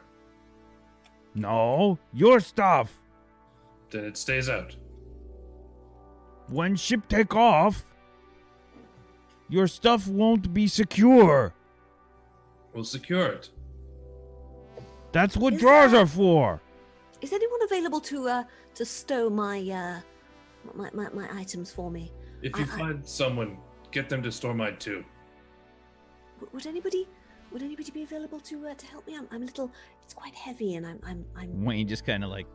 [1.34, 3.00] No, your stuff.
[3.90, 4.76] Then it stays out.
[6.48, 7.84] When ship take off,
[9.48, 11.54] your stuff won't be secure.
[12.72, 13.50] We'll secure it.
[15.14, 16.60] That's what Is drawers that- are for.
[17.22, 20.00] Is anyone available to uh to stow my uh
[20.74, 22.12] my my, my items for me?
[22.42, 23.56] If you I- I- find someone,
[23.92, 25.04] get them to store mine too.
[26.52, 27.08] Would anybody
[27.52, 29.16] would anybody be available to uh, to help me?
[29.16, 29.70] I'm, I'm a little.
[30.02, 31.64] It's quite heavy, and I'm I'm I'm.
[31.64, 32.46] Wayne just kind of like,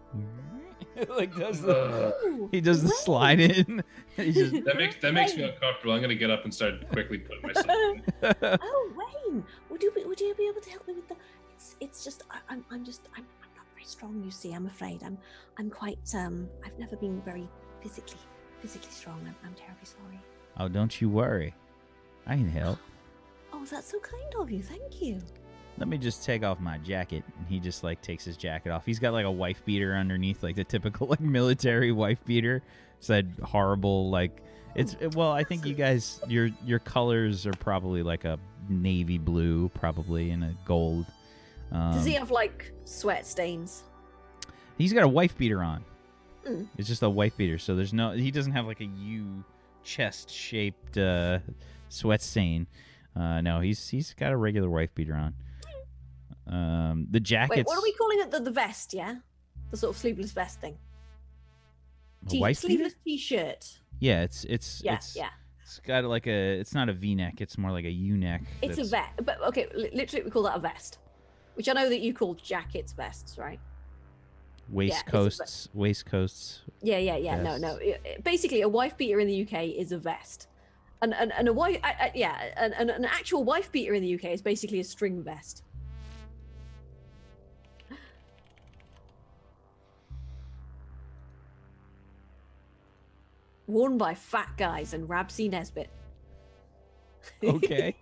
[1.09, 2.11] like does Uh,
[2.51, 2.97] he does the Wayne.
[2.97, 3.83] slide in.
[4.17, 5.93] he just that makes that makes me uncomfortable.
[5.93, 7.69] I'm gonna get up and start quickly putting myself.
[7.69, 8.03] in.
[8.61, 11.15] Oh, Wayne, would you be would you be able to help me with the?
[11.59, 14.23] It's it's just I, I'm I'm just I'm I'm not very strong.
[14.23, 15.17] You see, I'm afraid I'm
[15.57, 16.47] I'm quite um.
[16.65, 17.49] I've never been very
[17.83, 18.19] physically
[18.61, 19.19] physically strong.
[19.27, 20.19] I'm, I'm terribly sorry.
[20.57, 21.53] oh, don't you worry,
[22.25, 22.79] I can help.
[23.51, 24.61] Oh, that's so kind of you.
[24.61, 25.19] Thank you.
[25.79, 27.23] Let me just take off my jacket.
[27.37, 28.85] And he just like takes his jacket off.
[28.85, 32.61] He's got like a wife beater underneath, like the typical like military wife beater.
[32.99, 34.43] It's that horrible like.
[34.75, 39.67] It's well, I think you guys your your colors are probably like a navy blue,
[39.69, 41.07] probably and a gold.
[41.71, 43.83] Um, Does he have like sweat stains?
[44.77, 45.83] He's got a wife beater on.
[46.47, 46.67] Mm.
[46.77, 48.11] It's just a wife beater, so there's no.
[48.11, 49.43] He doesn't have like a U
[49.83, 51.39] chest shaped uh,
[51.89, 52.65] sweat stain.
[53.15, 55.33] Uh, no, he's he's got a regular wife beater on.
[56.47, 57.57] Um, the jacket.
[57.57, 58.31] Wait, what are we calling it?
[58.31, 59.15] The, the vest, yeah,
[59.69, 60.77] the sort of sleeveless vest thing.
[62.25, 62.67] a T- wife beater?
[62.73, 63.79] sleeveless t-shirt.
[63.99, 65.29] Yeah, it's it's Yeah, it's yeah.
[65.61, 66.59] it's got like a.
[66.59, 67.41] It's not a V-neck.
[67.41, 68.43] It's more like a U-neck.
[68.61, 70.97] It's a vest, but okay, literally we call that a vest,
[71.59, 73.59] which I know that you call jackets vests, right?
[74.71, 75.67] waistcoats.
[75.73, 76.61] waistcoats.
[76.81, 77.41] Yeah, yeah, yeah.
[77.41, 77.77] No, no.
[77.77, 80.47] I- Basically, a wife beater in the UK is a vest,
[81.01, 84.01] and and, and a wife, uh, uh, yeah, and, and an actual wife beater in
[84.01, 85.63] the UK is basically a string vest.
[93.67, 95.49] Worn by fat guys and Rab C.
[95.49, 95.89] Nesbitt.
[97.43, 97.97] Okay.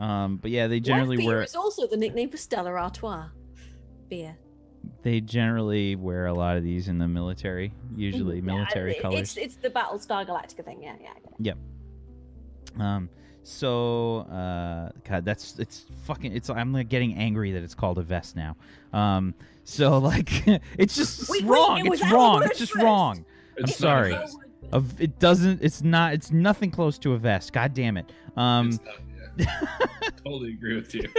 [0.00, 1.42] Um, but yeah, they generally wife beater wear.
[1.44, 3.26] is also the nickname for Stella Artois
[4.08, 4.36] beer.
[5.02, 7.72] They generally wear a lot of these in the military.
[7.94, 9.20] Usually Mhm, yeah, military it- colors.
[9.20, 10.82] It's it's the Battlestar Galactica thing.
[10.82, 11.10] Yeah, yeah.
[11.10, 12.80] I get it.
[12.80, 13.08] Um,
[13.42, 16.34] so uh, God, that's it's fucking.
[16.34, 18.56] It's I'm like getting angry that it's called a vest now.
[18.92, 19.34] Um,
[19.64, 20.46] so like
[20.78, 21.84] it's just Wait, wait, wrong.
[21.84, 22.84] it was it's our word word It's just first.
[22.84, 23.24] wrong.
[23.56, 24.10] It's I'm not a sorry.
[24.12, 24.38] vest.
[24.72, 25.62] A v- it doesn't.
[25.62, 26.14] It's not.
[26.14, 27.52] It's nothing close to a vest.
[27.52, 28.10] God damn it.
[28.36, 29.09] Um, It's not, yeah.
[30.24, 31.02] totally agree with you.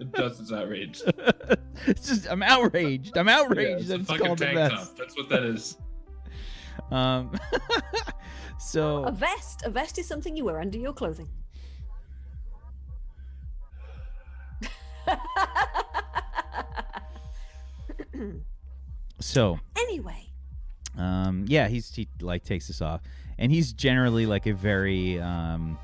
[0.00, 0.40] it does.
[0.40, 1.02] It's outraged.
[1.86, 3.16] it's just I'm outraged.
[3.16, 4.74] I'm Yeah, outraged it's that it's fucking called a tank vest.
[4.74, 4.96] top.
[4.96, 5.76] That's what that is.
[6.90, 7.32] Um,
[8.58, 9.62] so A vest.
[9.64, 11.28] A vest is something you wear under your clothing.
[19.20, 20.26] so anyway,
[20.96, 23.02] Um, yeah, he's he like takes this off,
[23.38, 25.78] and he's generally like a very um,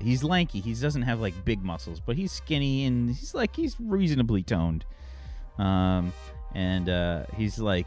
[0.00, 0.60] he's lanky.
[0.60, 4.84] He doesn't have like big muscles, but he's skinny and he's like he's reasonably toned.
[5.58, 6.12] Um,
[6.54, 7.86] and uh, he's like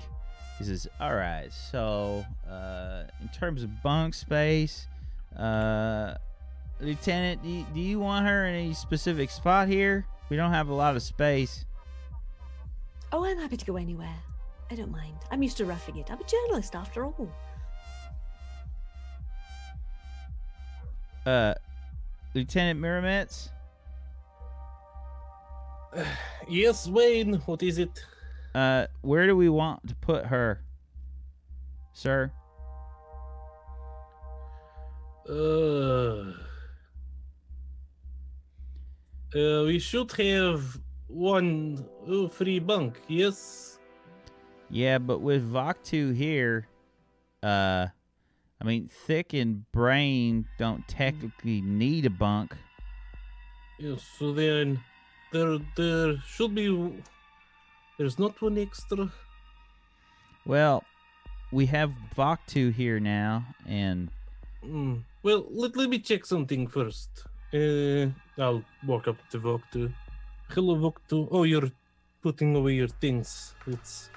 [0.57, 4.87] he says, "All right, so uh, in terms of bunk space,
[5.37, 6.15] uh,
[6.81, 10.05] Lieutenant, do you, do you want her in any specific spot here?
[10.29, 11.65] We don't have a lot of space."
[13.11, 14.15] oh, I'm happy to go anywhere.
[14.71, 15.15] I don't mind.
[15.31, 16.11] I'm used to roughing it.
[16.11, 17.29] I'm a journalist after all.
[21.25, 21.53] Uh,
[22.33, 23.49] Lieutenant Mirametz.
[26.47, 27.35] Yes, Wayne.
[27.45, 28.03] What is it?
[28.55, 30.63] Uh, where do we want to put her,
[31.93, 32.31] sir?
[35.29, 36.33] Uh,
[39.35, 43.77] uh, we should have one uh, free bunk, yes?
[44.71, 46.67] Yeah, but with Voktu here,
[47.43, 47.87] uh,
[48.61, 52.55] I mean, Thick and Brain don't technically need a bunk.
[53.77, 54.81] Yes, so then
[55.31, 56.67] there there should be
[57.97, 59.11] there's not one extra.
[60.45, 60.83] Well,
[61.51, 64.09] we have Voktu here now, and
[64.65, 65.03] Mm.
[65.23, 67.09] Well, let, let me check something first.
[67.53, 69.91] Uh, I'll walk up to Voktu.
[70.49, 71.27] Hello, Voktu.
[71.31, 71.71] Oh, you're
[72.21, 73.55] putting away your things.
[73.67, 74.09] It's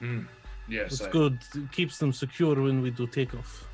[0.00, 0.26] Mm,
[0.68, 1.38] yes, it's I- good.
[1.54, 3.68] It keeps them secure when we do takeoff.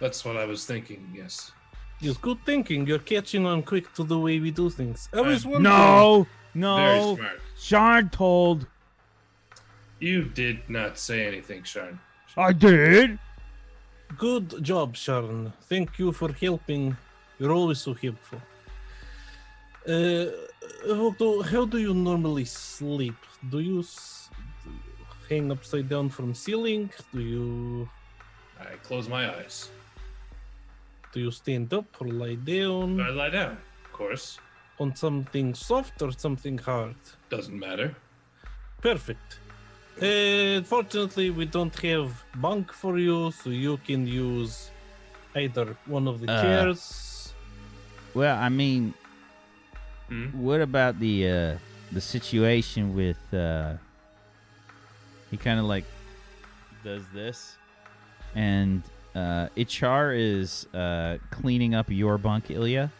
[0.00, 1.02] that's what I was thinking.
[1.14, 1.52] Yes.
[2.00, 2.86] Yes, good thinking.
[2.86, 5.08] You're catching on quick to the way we do things.
[5.12, 5.62] I was Uh, wondering.
[5.64, 7.40] no, Very no, smart.
[7.58, 8.66] Sharn told.
[9.98, 11.98] You did not say anything, Sharn.
[12.36, 13.18] I did.
[14.16, 15.52] Good job, Sharon.
[15.68, 16.96] Thank you for helping.
[17.38, 18.40] You're always so helpful.
[19.86, 20.26] Uh,
[20.86, 23.14] Voktu, how do you normally sleep?
[23.50, 24.29] Do you, s- do you
[25.30, 26.90] hang upside down from ceiling?
[27.14, 27.88] Do you
[28.60, 29.70] I close my eyes.
[31.12, 33.56] do you stand up or lie down I lie down.
[33.84, 34.26] Of course.
[34.82, 36.96] on something soft or something hard?
[37.28, 37.94] Doesn't matter.
[38.80, 39.28] Perfect.
[40.00, 42.10] Uh, fortunately, we don't have
[42.46, 44.70] bunk for you, so you can use
[45.36, 46.82] either one of the Uh, chairs.
[48.14, 48.82] Well, I mean,
[50.08, 50.28] Hmm?
[50.46, 51.58] what about the uh
[51.96, 53.76] the situation with uh
[55.30, 55.84] he kind of like
[56.82, 57.56] does this
[58.34, 58.82] and
[59.14, 62.90] uh Ichar is uh cleaning up your bunk, Ilya.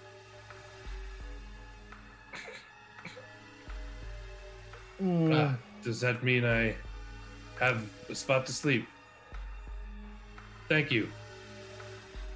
[5.03, 6.75] Ah, does that mean I
[7.59, 8.87] have a spot to sleep?
[10.69, 11.09] Thank you.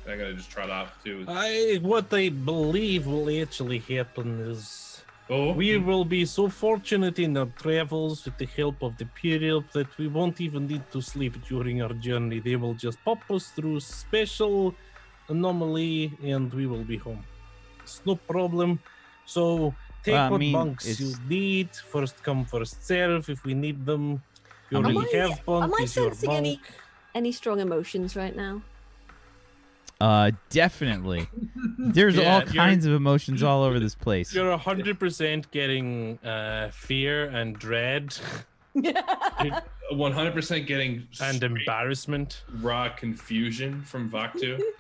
[0.08, 1.24] I'm gonna just trot off too.
[1.28, 7.36] I what they believe will actually happen is oh, we will be so fortunate in
[7.36, 11.34] our travels with the help of the period that we won't even need to sleep
[11.48, 12.40] during our journey.
[12.40, 14.74] They will just pop us through special
[15.28, 17.24] anomaly and we will be home.
[17.82, 18.80] It's no problem.
[19.26, 21.70] So take Well, I what mean, bunks you need.
[21.74, 24.22] First come, first serve if we need them.
[24.70, 25.64] You Am already I- have bunk.
[25.64, 26.38] am I sensing bunk.
[26.38, 26.60] any-
[27.14, 28.60] Any strong emotions right now?
[30.04, 31.26] Uh definitely.
[31.78, 34.34] There's Yeah, all kinds of emotions all over this place.
[34.34, 38.14] You're hundred percent getting uh, fear and dread
[38.76, 42.42] 100% getting and embarrassment.
[42.60, 44.60] raw confusion from Voktu.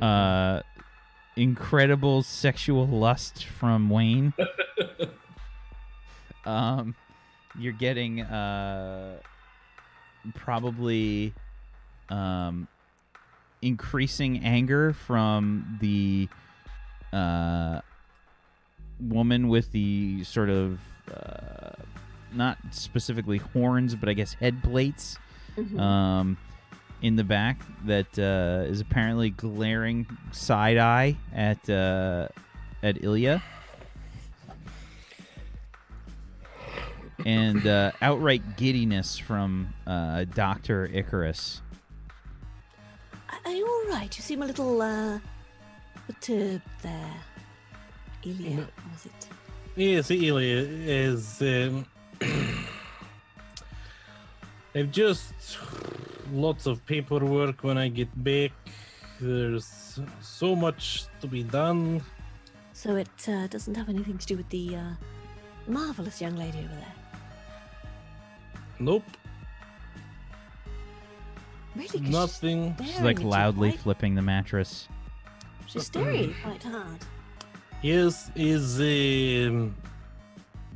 [0.00, 0.62] Uh
[1.36, 4.32] incredible sexual lust from Wayne.
[6.46, 6.94] um
[7.58, 9.16] you're getting uh
[10.34, 11.34] probably
[12.08, 12.68] um
[13.62, 16.28] increasing anger from the
[17.12, 17.80] uh
[19.00, 20.80] woman with the sort of
[21.12, 21.70] uh
[22.32, 25.18] not specifically horns but I guess head plates
[25.58, 25.80] Mhm.
[25.80, 26.36] um,
[27.02, 32.28] in the back that uh, is apparently glaring side eye at uh,
[32.82, 33.42] at Ilya,
[37.26, 41.62] and uh, outright giddiness from uh, Doctor Icarus.
[43.44, 44.14] Are you all right?
[44.16, 45.18] You seem a little uh,
[46.06, 47.14] perturbed there.
[48.24, 49.28] Ilya, was it?
[49.76, 51.40] Yes, Ilya is.
[51.40, 51.86] Um,
[54.74, 55.58] I've just
[56.32, 58.52] lots of paperwork when I get back.
[59.20, 62.02] There's so much to be done.
[62.72, 64.90] So it uh, doesn't have anything to do with the uh,
[65.66, 66.94] marvelous young lady over there.
[68.78, 69.04] Nope,
[71.76, 71.88] Really?
[71.88, 72.74] 'Cause she's nothing.
[72.78, 74.88] She's staring like loudly quite- flipping the mattress.
[75.66, 76.98] She's staring quite hard.
[77.82, 79.74] Yes, is um,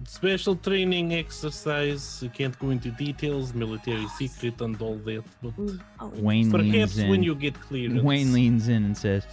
[0.06, 2.22] special training exercise.
[2.24, 5.24] I can't go into details, military secret, and all that.
[5.42, 5.80] But Mm.
[6.00, 7.10] Oh, Wayne perhaps leans in.
[7.10, 8.02] when you get clearance.
[8.02, 9.26] Wayne leans in and says,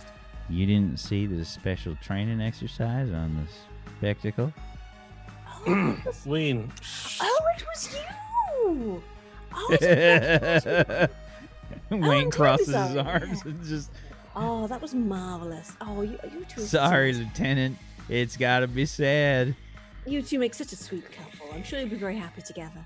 [0.49, 3.53] "You didn't see the special training exercise on this
[3.97, 4.51] spectacle."
[5.67, 6.71] Oh, it was- Wayne,
[7.21, 9.03] oh, it was you!
[9.53, 11.11] Oh, it's
[11.91, 13.51] Wayne crosses terribly his arms yeah.
[13.51, 13.91] and just,
[14.35, 15.73] oh, that was marvelous.
[15.81, 16.61] Oh, you, you two.
[16.61, 17.77] "Sorry, such- Lieutenant.
[18.09, 19.55] It's got to be said."
[20.05, 21.47] You two make such a sweet couple.
[21.53, 22.85] I'm sure you'll be very happy together.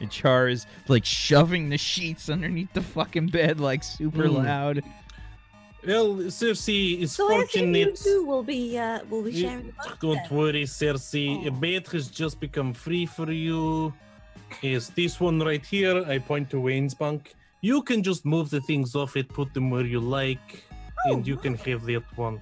[0.00, 4.44] And Char is like shoving the sheets underneath the fucking bed like super Mm.
[4.44, 4.82] loud.
[5.86, 7.96] well, Cersei is So I think you fortunate.
[7.96, 10.38] two will be uh, will be sharing a bunk Don't then.
[10.38, 11.44] worry, Cersei.
[11.46, 11.50] A Oh.
[11.52, 13.92] bed has just become free for you.
[14.62, 16.04] Is this one right here?
[16.06, 17.34] I point to Wayne's bunk.
[17.64, 20.64] You can just move the things off it, put them where you like.
[21.06, 22.40] Oh, and you can have that one.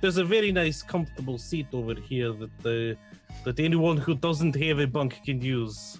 [0.00, 2.96] There's a very nice, comfortable seat over here that uh,
[3.44, 5.98] that anyone who doesn't have a bunk can use.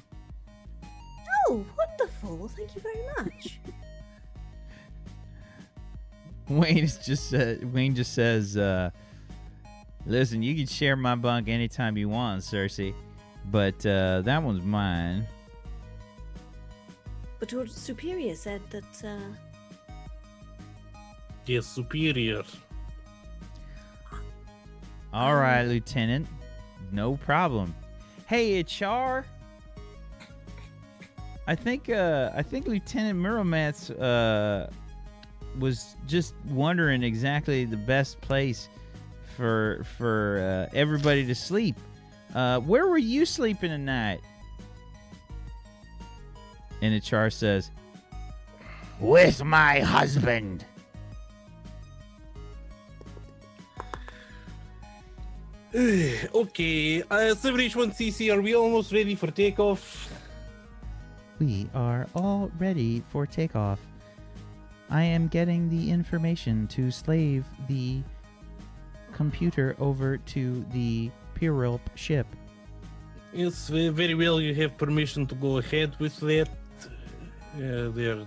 [1.48, 2.48] Oh, wonderful.
[2.48, 3.60] Thank you very much.
[6.48, 8.88] Wayne is just uh, Wayne just says, uh,
[10.06, 12.94] "Listen, you can share my bunk anytime you want, Cersei,
[13.50, 15.26] but uh, that one's mine."
[17.38, 19.04] But your superior said that.
[19.04, 19.18] Uh,
[21.46, 22.42] Yes, superior.
[25.12, 26.26] All right, Lieutenant,
[26.90, 27.72] no problem.
[28.26, 29.24] Hey, Ichar.
[31.46, 34.68] I think uh, I think Lieutenant Muromets uh,
[35.60, 38.68] was just wondering exactly the best place
[39.36, 41.76] for for uh, everybody to sleep.
[42.34, 44.20] Uh, where were you sleeping tonight?
[46.82, 47.70] And Ichar says,
[49.00, 50.64] With my husband.
[55.76, 60.10] okay, uh, 7H1CC, are we almost ready for takeoff?
[61.38, 63.78] We are all ready for takeoff.
[64.88, 68.02] I am getting the information to slave the
[69.12, 72.26] computer over to the Pirilp ship.
[73.32, 74.40] Yes, very well.
[74.40, 76.48] You have permission to go ahead with that.
[77.56, 78.26] Uh, they're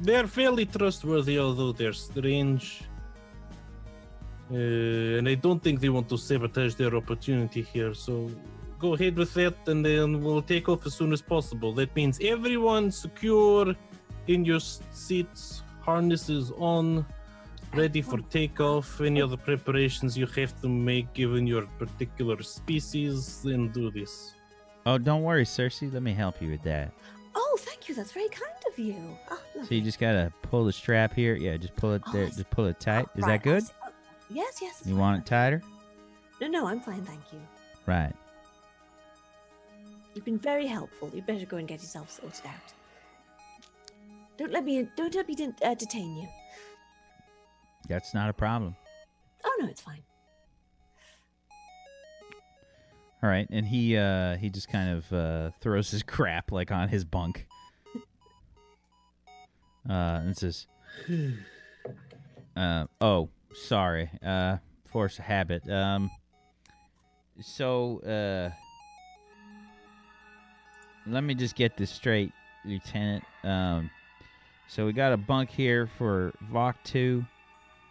[0.00, 2.82] they're fairly trustworthy, although they're strange.
[4.50, 7.94] Uh, and I don't think they want to sabotage their opportunity here.
[7.94, 8.30] So
[8.78, 11.72] go ahead with that, and then we'll take off as soon as possible.
[11.72, 13.74] That means everyone secure
[14.28, 17.04] in your seats, harnesses on,
[17.74, 19.00] ready for takeoff.
[19.00, 24.34] Any other preparations you have to make given your particular species, then do this.
[24.84, 25.92] Oh, don't worry, Cersei.
[25.92, 26.92] Let me help you with that.
[27.34, 27.94] oh, thank you.
[27.94, 29.16] That's very kind of you.
[29.30, 31.34] Ah, So you just gotta pull the strap here.
[31.36, 32.26] Yeah, just pull it Oh, there.
[32.26, 33.06] Just pull it tight.
[33.16, 33.62] Is Right, that good?
[33.84, 33.88] Oh,
[34.30, 34.82] yes, yes.
[34.84, 35.00] You fine.
[35.00, 35.62] want it tighter?
[36.40, 37.40] No, no, I'm fine, thank you.
[37.86, 38.12] Right.
[40.14, 41.10] You've been very helpful.
[41.14, 42.72] You better go and get yourself sorted out.
[44.38, 44.86] Don't let me.
[44.96, 46.28] Don't let me de- uh, detain you.
[47.88, 48.76] That's not a problem.
[49.44, 50.02] Oh no, it's fine.
[53.22, 56.88] All right, and he uh he just kind of uh throws his crap like on
[56.88, 57.46] his bunk.
[59.88, 60.66] Uh and says
[62.56, 64.10] uh oh, sorry.
[64.24, 64.56] Uh
[64.86, 65.68] force habit.
[65.70, 66.10] Um
[67.40, 68.50] so uh
[71.06, 72.32] let me just get this straight,
[72.64, 73.24] Lieutenant.
[73.44, 73.90] Um
[74.68, 77.24] so we got a bunk here for Vok 2.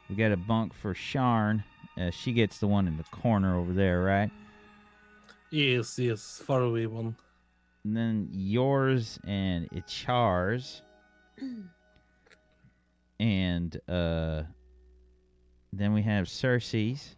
[0.09, 1.63] We got a bunk for Sharn.
[1.97, 4.29] Uh, she gets the one in the corner over there, right?
[5.49, 7.15] Yes, yes, far away one.
[7.85, 10.81] And then yours and Ichar's.
[13.19, 14.43] and uh
[15.73, 17.15] then we have Cersei's.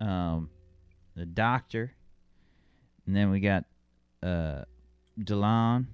[0.00, 0.50] Um
[1.16, 1.92] the doctor.
[3.06, 3.64] And then we got
[4.22, 4.64] uh
[5.18, 5.86] Delon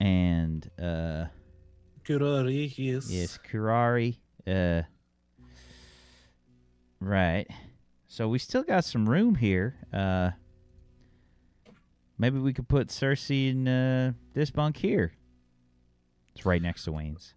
[0.00, 1.26] and uh
[2.08, 3.10] Kurari, yes.
[3.10, 4.16] Yes, Kurari.
[4.46, 4.82] Uh,
[7.00, 7.46] right.
[8.06, 9.76] So we still got some room here.
[9.92, 10.30] Uh,
[12.16, 15.12] maybe we could put Cersei in uh, this bunk here.
[16.38, 17.34] It's right next to Wayne's.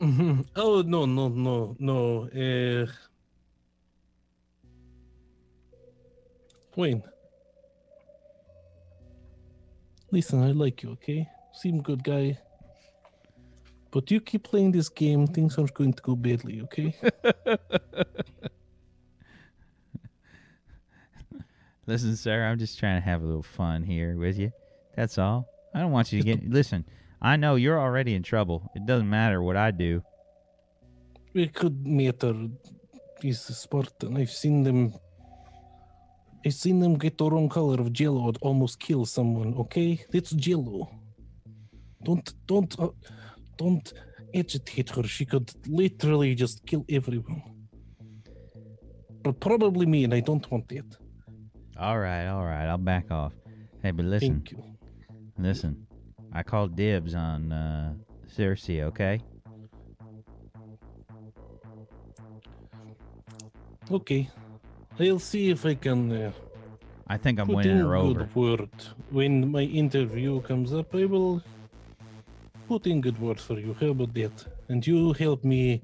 [0.00, 0.44] Mhm.
[0.56, 2.24] Oh no no no no.
[2.24, 2.86] Uh...
[6.74, 7.04] Wayne.
[10.10, 11.28] Listen, I like you, okay?
[11.52, 12.40] Seem good guy.
[13.92, 16.96] But you keep playing this game, things are going to go badly, okay?
[21.86, 24.50] Listen, sir, I'm just trying to have a little fun here with you.
[24.96, 25.46] That's all.
[25.72, 26.50] I don't want you to get.
[26.50, 26.84] Listen,
[27.20, 28.70] I know you're already in trouble.
[28.74, 30.02] It doesn't matter what I do.
[31.34, 32.34] It could matter.
[33.20, 34.16] He's Spartan.
[34.16, 34.94] I've seen them.
[36.46, 39.54] I've seen them get the wrong color of Jello and almost kill someone.
[39.54, 40.88] Okay, that's Jello.
[42.04, 42.90] Don't don't uh,
[43.56, 43.92] don't
[44.34, 45.02] agitate her.
[45.02, 47.42] She could literally just kill everyone.
[49.24, 50.96] But probably me, and I don't want that.
[51.76, 52.66] All right, all right.
[52.66, 53.32] I'll back off.
[53.82, 54.62] Hey, but listen, Thank you.
[55.38, 55.87] listen.
[56.32, 57.94] I called dibs on uh,
[58.36, 58.82] Cersei.
[58.82, 59.20] Okay.
[63.90, 64.28] Okay,
[65.00, 66.12] I'll see if I can.
[66.12, 66.32] Uh,
[67.06, 68.20] I think I'm put winning in her over.
[68.20, 68.70] good word
[69.10, 70.94] when my interview comes up.
[70.94, 71.42] I will
[72.68, 73.74] put in good word for you.
[73.80, 74.44] How about that?
[74.68, 75.82] And you help me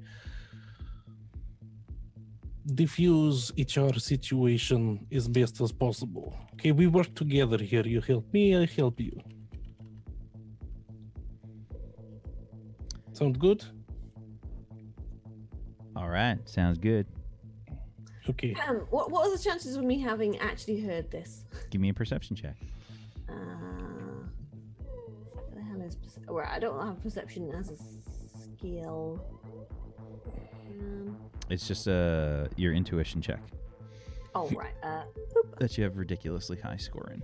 [2.67, 6.37] diffuse Ichar situation as best as possible.
[6.55, 7.87] Okay, we work together here.
[7.87, 9.19] You help me, I help you.
[13.15, 13.65] Sound good?
[15.97, 17.07] All right, sounds good.
[18.29, 18.55] Okay.
[18.67, 21.45] Um, what what are the chances of me having actually heard this?
[21.71, 22.57] Give me a perception check.
[23.29, 23.35] Uh,
[25.33, 27.77] what the hell is perce- well, I don't have perception as a
[28.57, 29.25] skill.
[30.81, 31.17] Um,
[31.49, 33.41] It's just uh, your intuition check
[34.35, 34.75] oh right.
[34.83, 35.03] Uh,
[35.61, 37.23] that you have ridiculously high score in.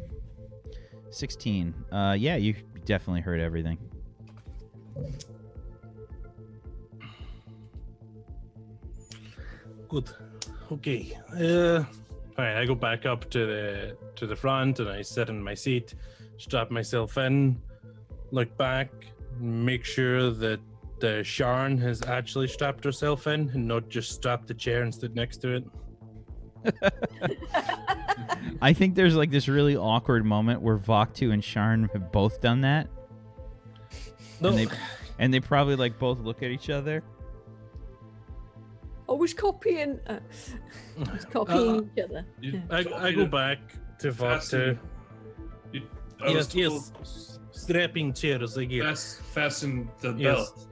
[1.10, 1.74] 16.
[1.90, 3.78] Uh, yeah, you definitely heard everything.
[9.90, 10.08] Good.
[10.72, 11.18] Okay.
[11.36, 11.78] Uh,
[12.38, 12.56] all right.
[12.56, 15.94] I go back up to the to the front and I sit in my seat,
[16.38, 17.60] strap myself in,
[18.30, 18.90] look back,
[19.38, 20.60] make sure that
[21.02, 25.16] uh, Sharon has actually strapped herself in and not just strapped the chair and stood
[25.16, 25.64] next to it.
[28.62, 32.60] I think there's like this really awkward moment where Voktu and Sharn have both done
[32.60, 32.86] that,
[34.40, 34.50] No.
[34.50, 34.66] and they
[35.18, 37.02] and they probably like both look at each other.
[39.10, 39.98] I was copying.
[40.06, 40.20] Uh,
[41.06, 42.24] I was copying each other.
[42.40, 43.58] You I, I go back
[43.98, 44.78] to fasten-
[45.72, 45.88] you-
[46.22, 46.92] I Yes, yes.
[47.52, 48.82] Strapping chairs again.
[48.82, 50.36] fast- fasten the Yes.
[50.36, 50.66] belt.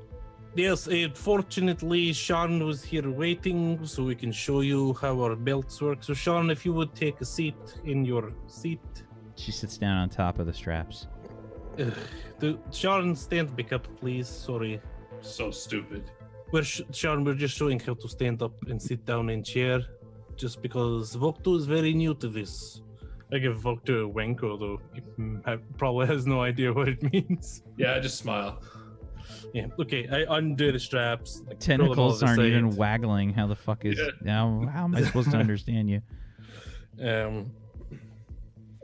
[0.55, 5.81] Yes, uh, fortunately, Sharn was here waiting, so we can show you how our belts
[5.83, 6.03] work.
[6.03, 8.81] So, Sharn, if you would take a seat in your seat.
[9.37, 11.07] She sits down on top of the straps.
[11.79, 11.91] Uh,
[12.41, 14.27] the, Sharn, stand back up, please.
[14.29, 14.81] Sorry.
[15.21, 16.11] So stupid.
[16.51, 19.81] We're sh- Sharn, we're just showing how to stand up and sit down in chair,
[20.37, 22.81] just because Voktu is very new to this.
[23.33, 25.03] I give Voktu a wink, although he
[25.77, 27.63] probably has no idea what it means.
[27.77, 28.63] Yeah, I just smile.
[29.53, 31.43] Yeah, okay, I undo the straps.
[31.47, 33.35] like, throw them all Tentacles to aren't even waggling.
[33.35, 34.11] How the fuck is Yeah.
[34.23, 34.67] now?
[34.73, 36.01] How am I supposed to understand you?
[37.07, 37.51] Um,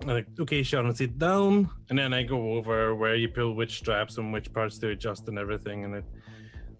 [0.03, 3.79] I'm like, okay, Sharon, sit down, and then I go over where you pull which
[3.79, 6.05] straps and which parts to adjust and everything, and it,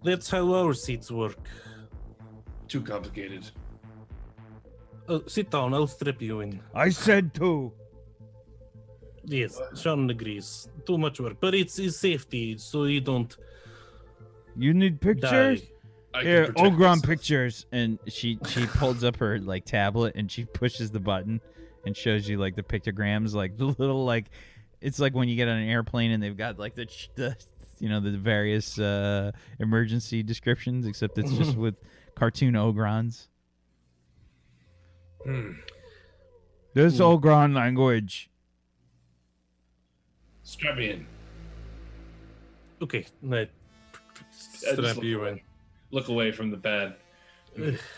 [0.05, 1.39] that's how our seats work.
[2.69, 3.51] Too complicated.
[5.09, 6.61] Oh, sit down, I'll strip you in.
[6.75, 7.73] I said to.
[9.25, 10.69] Yes, Sharon agrees.
[10.87, 13.35] Too much work, but it's, it's safety, so you don't
[14.57, 15.63] You need pictures.
[16.13, 20.45] I can Here, Ogron pictures, and she she pulls up her like tablet and she
[20.45, 21.41] pushes the button
[21.85, 24.27] and shows you like the pictograms, like the little like
[24.81, 26.87] it's like when you get on an airplane and they've got like the
[27.17, 27.37] the
[27.85, 29.31] you know the various uh
[29.61, 31.75] emergency descriptions, except it's just with
[32.17, 33.27] cartoon Ogrons.
[35.23, 35.53] Hmm.
[36.73, 38.31] This Ogron language.
[40.45, 41.07] Strap me in.
[42.81, 43.51] Okay, right.
[44.33, 45.31] just Strap look you away.
[45.33, 45.41] in.
[45.91, 46.95] Look away from the bed.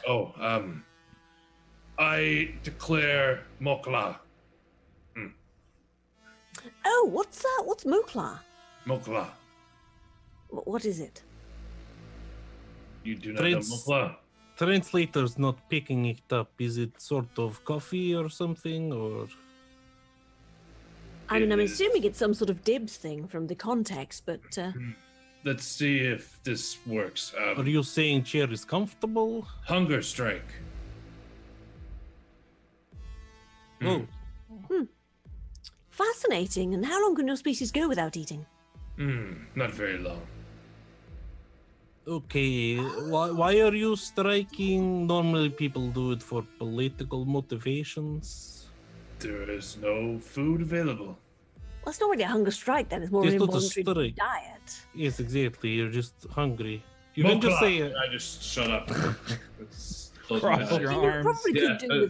[0.09, 0.85] oh, um.
[1.99, 4.19] I declare Mokla.
[6.85, 7.63] Oh, what's that?
[7.65, 8.41] What's Mokla?
[8.87, 9.29] Mokla.
[10.51, 11.23] Wh- What is it?
[13.05, 14.17] You do not Trans- know Mokla.
[14.57, 16.51] Translator's not picking it up.
[16.59, 19.27] Is it sort of coffee or something, or
[21.29, 24.73] I mean, I'm assuming it's some sort of dibs thing from the context, but uh,
[25.45, 27.35] Let's see if this works.
[27.39, 29.43] are Um, you saying chair is comfortable?
[29.67, 30.51] hunger strike.
[33.83, 34.07] Oh,
[35.91, 36.75] fascinating.
[36.75, 38.47] And how long can your species go without eating?
[38.97, 40.23] Hmm, not very long.
[42.09, 42.77] Okay,
[43.11, 45.09] why, why are you striking?
[45.09, 48.69] Normally, people do it for political motivations.
[49.19, 51.19] There is no food available.
[51.83, 53.03] Well, it's not really a hunger strike then.
[53.03, 54.15] It's more of It's an a strike.
[54.15, 54.81] diet.
[54.95, 55.71] Yes, exactly.
[55.71, 56.83] You're just hungry.
[57.15, 57.93] You can just say, it.
[57.97, 58.89] I just shut up.
[59.59, 60.81] Let's close my Cross eyes.
[60.81, 61.41] your arms.
[61.49, 62.07] Yeah, uh,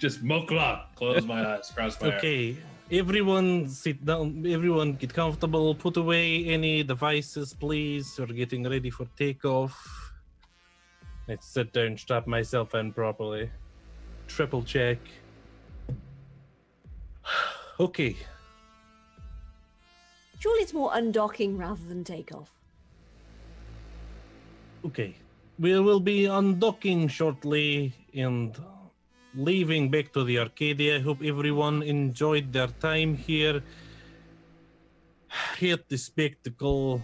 [0.00, 0.86] Just Mokla.
[0.96, 1.70] Close my eyes.
[1.70, 2.56] Cross my eyes.
[2.90, 4.44] Everyone sit down.
[4.46, 5.74] Everyone get comfortable.
[5.74, 8.16] Put away any devices, please.
[8.18, 10.12] We're getting ready for takeoff.
[11.26, 13.50] Let's sit down, strap myself in properly.
[14.26, 14.98] Triple check.
[17.80, 18.16] okay,
[20.38, 22.50] Surely it's more undocking rather than takeoff.
[24.84, 25.16] Okay.
[25.58, 28.56] We will be undocking shortly and
[29.38, 30.96] leaving back to the Arcadia.
[30.96, 33.62] I hope everyone enjoyed their time here.
[35.58, 37.02] Here the spectacle.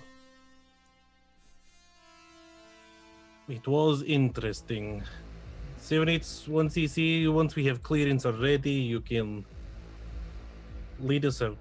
[3.48, 5.02] It was interesting.
[5.76, 7.30] Seven eights, one CC.
[7.32, 9.44] Once we have clearance already, you can
[10.98, 11.58] lead us out.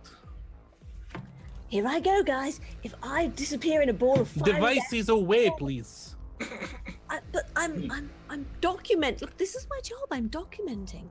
[1.68, 2.62] Here I go, guys.
[2.84, 6.16] If I disappear in a ball of fire, Devices away, please.
[7.10, 9.22] I, but I'm I'm I'm document.
[9.22, 10.08] Look, this is my job.
[10.12, 11.06] I'm documenting.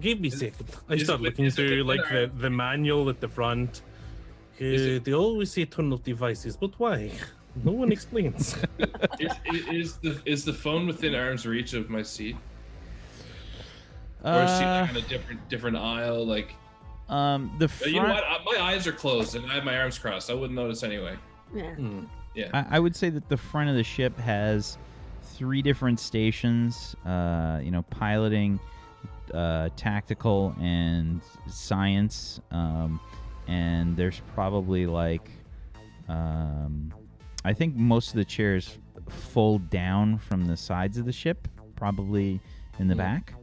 [0.00, 0.66] Give me a second.
[0.88, 3.82] I start it- looking through like the, the manual at the front.
[4.60, 7.10] Uh, it- they always say turn off devices, but why?
[7.64, 8.56] No one explains.
[9.20, 9.32] is,
[9.70, 12.36] is the is the phone within arm's reach of my seat,
[14.24, 16.24] or is she Uh, like on a different different aisle?
[16.26, 16.54] Like,
[17.08, 17.92] um, the Uh, front.
[17.92, 18.24] you know what?
[18.24, 20.30] Uh, My eyes are closed and I have my arms crossed.
[20.30, 21.16] I wouldn't notice anyway.
[21.54, 21.74] Yeah.
[22.52, 24.78] I, I would say that the front of the ship has
[25.22, 26.94] three different stations.
[27.04, 28.58] Uh, you know, piloting,
[29.34, 32.40] uh, tactical, and science.
[32.50, 33.00] Um,
[33.48, 35.28] and there's probably like,
[36.08, 36.92] um,
[37.44, 38.78] I think most of the chairs
[39.08, 42.40] fold down from the sides of the ship, probably
[42.78, 42.98] in the Hmm.
[42.98, 43.34] back.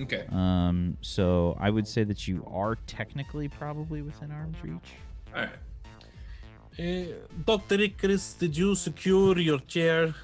[0.00, 0.26] Okay.
[0.32, 4.90] Um, so I would say that you are technically probably within arm's reach.
[5.32, 5.50] All right.
[6.78, 7.04] Uh,
[7.46, 7.80] Dr.
[7.80, 10.14] Icarus, did you secure your chair?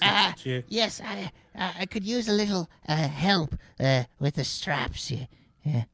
[0.00, 0.62] Ah, chair?
[0.68, 5.10] yes, I, I I could use a little uh, help uh, with the straps.
[5.10, 5.26] You,
[5.64, 5.84] yeah,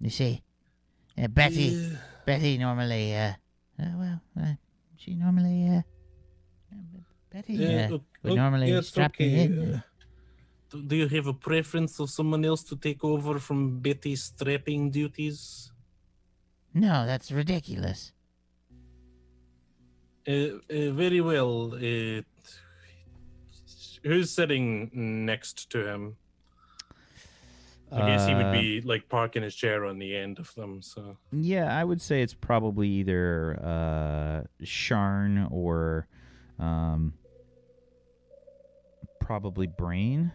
[0.00, 0.42] you see,
[1.18, 1.98] uh, Betty, Yeah.
[2.24, 3.32] Betty normally, uh,
[3.82, 4.54] uh well, uh,
[4.96, 5.82] she normally, uh,
[6.72, 9.74] uh, Betty, Yeah, uh, would ok- normally yes, strap me okay, in.
[9.74, 9.80] uh,
[10.70, 14.90] do- Do you have a preference of someone else to take over from Betty's strapping
[14.90, 15.72] duties?
[16.72, 18.12] No, that's ridiculous.
[20.28, 21.74] Uh, uh, very well.
[21.74, 22.22] Uh,
[24.02, 26.16] who's sitting next to him?
[27.92, 30.82] I guess he would Uh, be like parking his chair on the end of them.
[30.82, 36.08] So Yeah, I would say it's probably either uh, Sharn or
[36.58, 37.14] um,
[39.20, 40.32] probably Brain.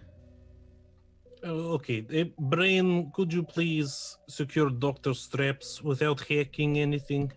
[1.44, 7.34] Uh, okay, uh, Brain, could you please secure Doctor Straps without hacking anything?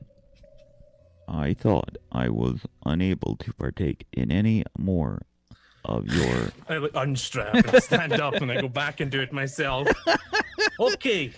[1.29, 5.23] I thought I was unable to partake in any more
[5.85, 6.53] of your.
[6.69, 9.89] I like, unstrap and stand up, and I go back and do it myself.
[10.81, 11.33] okay.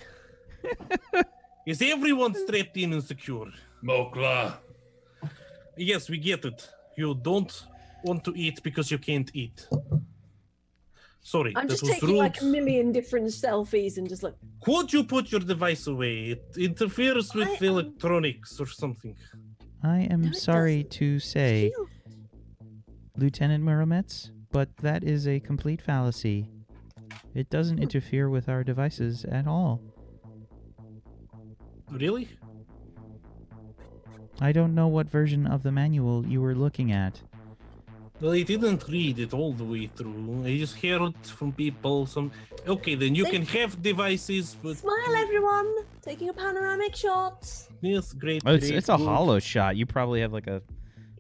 [1.67, 3.49] Is everyone strapped in and secure?
[3.83, 4.55] Mokla.
[5.77, 6.69] Yes, we get it.
[6.97, 7.53] You don't
[8.05, 9.67] want to eat because you can't eat.
[11.21, 12.19] Sorry, I'm just taking rude.
[12.19, 16.17] like a million different selfies and just like, Could you put your device away?
[16.31, 19.17] It interferes with I am- electronics or something.
[19.87, 20.91] I am No, sorry doesn't.
[20.99, 21.89] to say, "Phew."
[23.17, 26.49] Lieutenant Muromets, but that is a complete fallacy.
[27.35, 29.81] It doesn't interfere with our devices at all.
[31.91, 32.29] Really?
[34.41, 37.23] I don't know what version of the manual you were looking at.
[38.21, 40.45] Well, I didn't read it all the way through.
[40.47, 42.33] I just heard from people some.
[42.67, 45.69] Okay, then you They- can have devices, but Smile, everyone!
[46.03, 47.47] Taking a panoramic shot.
[47.83, 48.43] yes, great.
[48.47, 49.05] Oh, it's, great, it's a good.
[49.07, 49.77] hollow shot.
[49.77, 50.63] You probably have like a.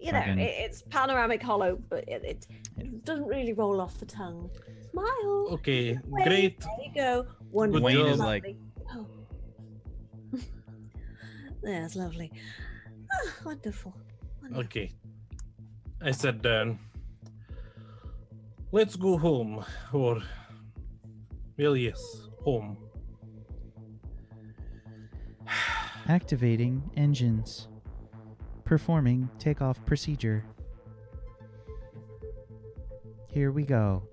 [0.01, 2.47] You know, Fucking- it, it's panoramic hollow, but it, it,
[2.79, 4.51] it doesn't really roll off the tongue.
[4.91, 5.49] Smile.
[5.53, 6.61] Okay, Wait, great.
[6.61, 7.27] There you go.
[7.51, 7.85] Wonderful.
[7.85, 8.59] Wayne is like- lovely.
[8.95, 9.07] Oh.
[11.63, 12.31] That's lovely.
[13.13, 13.95] Ah, wonderful.
[14.43, 14.65] wonderful.
[14.65, 14.93] Okay.
[16.01, 16.79] I said, Dan,
[18.73, 19.65] let's go home.
[19.93, 20.21] Or,
[21.59, 22.01] well, yes,
[22.43, 22.77] home.
[26.09, 27.69] Activating engines.
[28.65, 30.45] Performing takeoff procedure.
[33.29, 34.09] Here we go.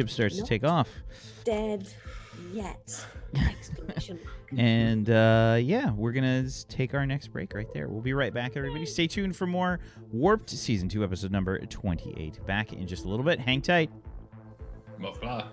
[0.00, 0.88] Ship starts to take off.
[1.44, 1.86] Dead
[2.52, 3.06] yet.
[3.36, 4.18] Exclamation.
[4.58, 7.86] And uh, yeah, we're going to take our next break right there.
[7.86, 8.84] We'll be right back, everybody.
[8.84, 9.78] Stay tuned for more
[10.10, 12.44] Warped Season 2, episode number 28.
[12.46, 13.38] Back in just a little bit.
[13.38, 13.92] Hang tight.
[15.00, 15.50] Mokla.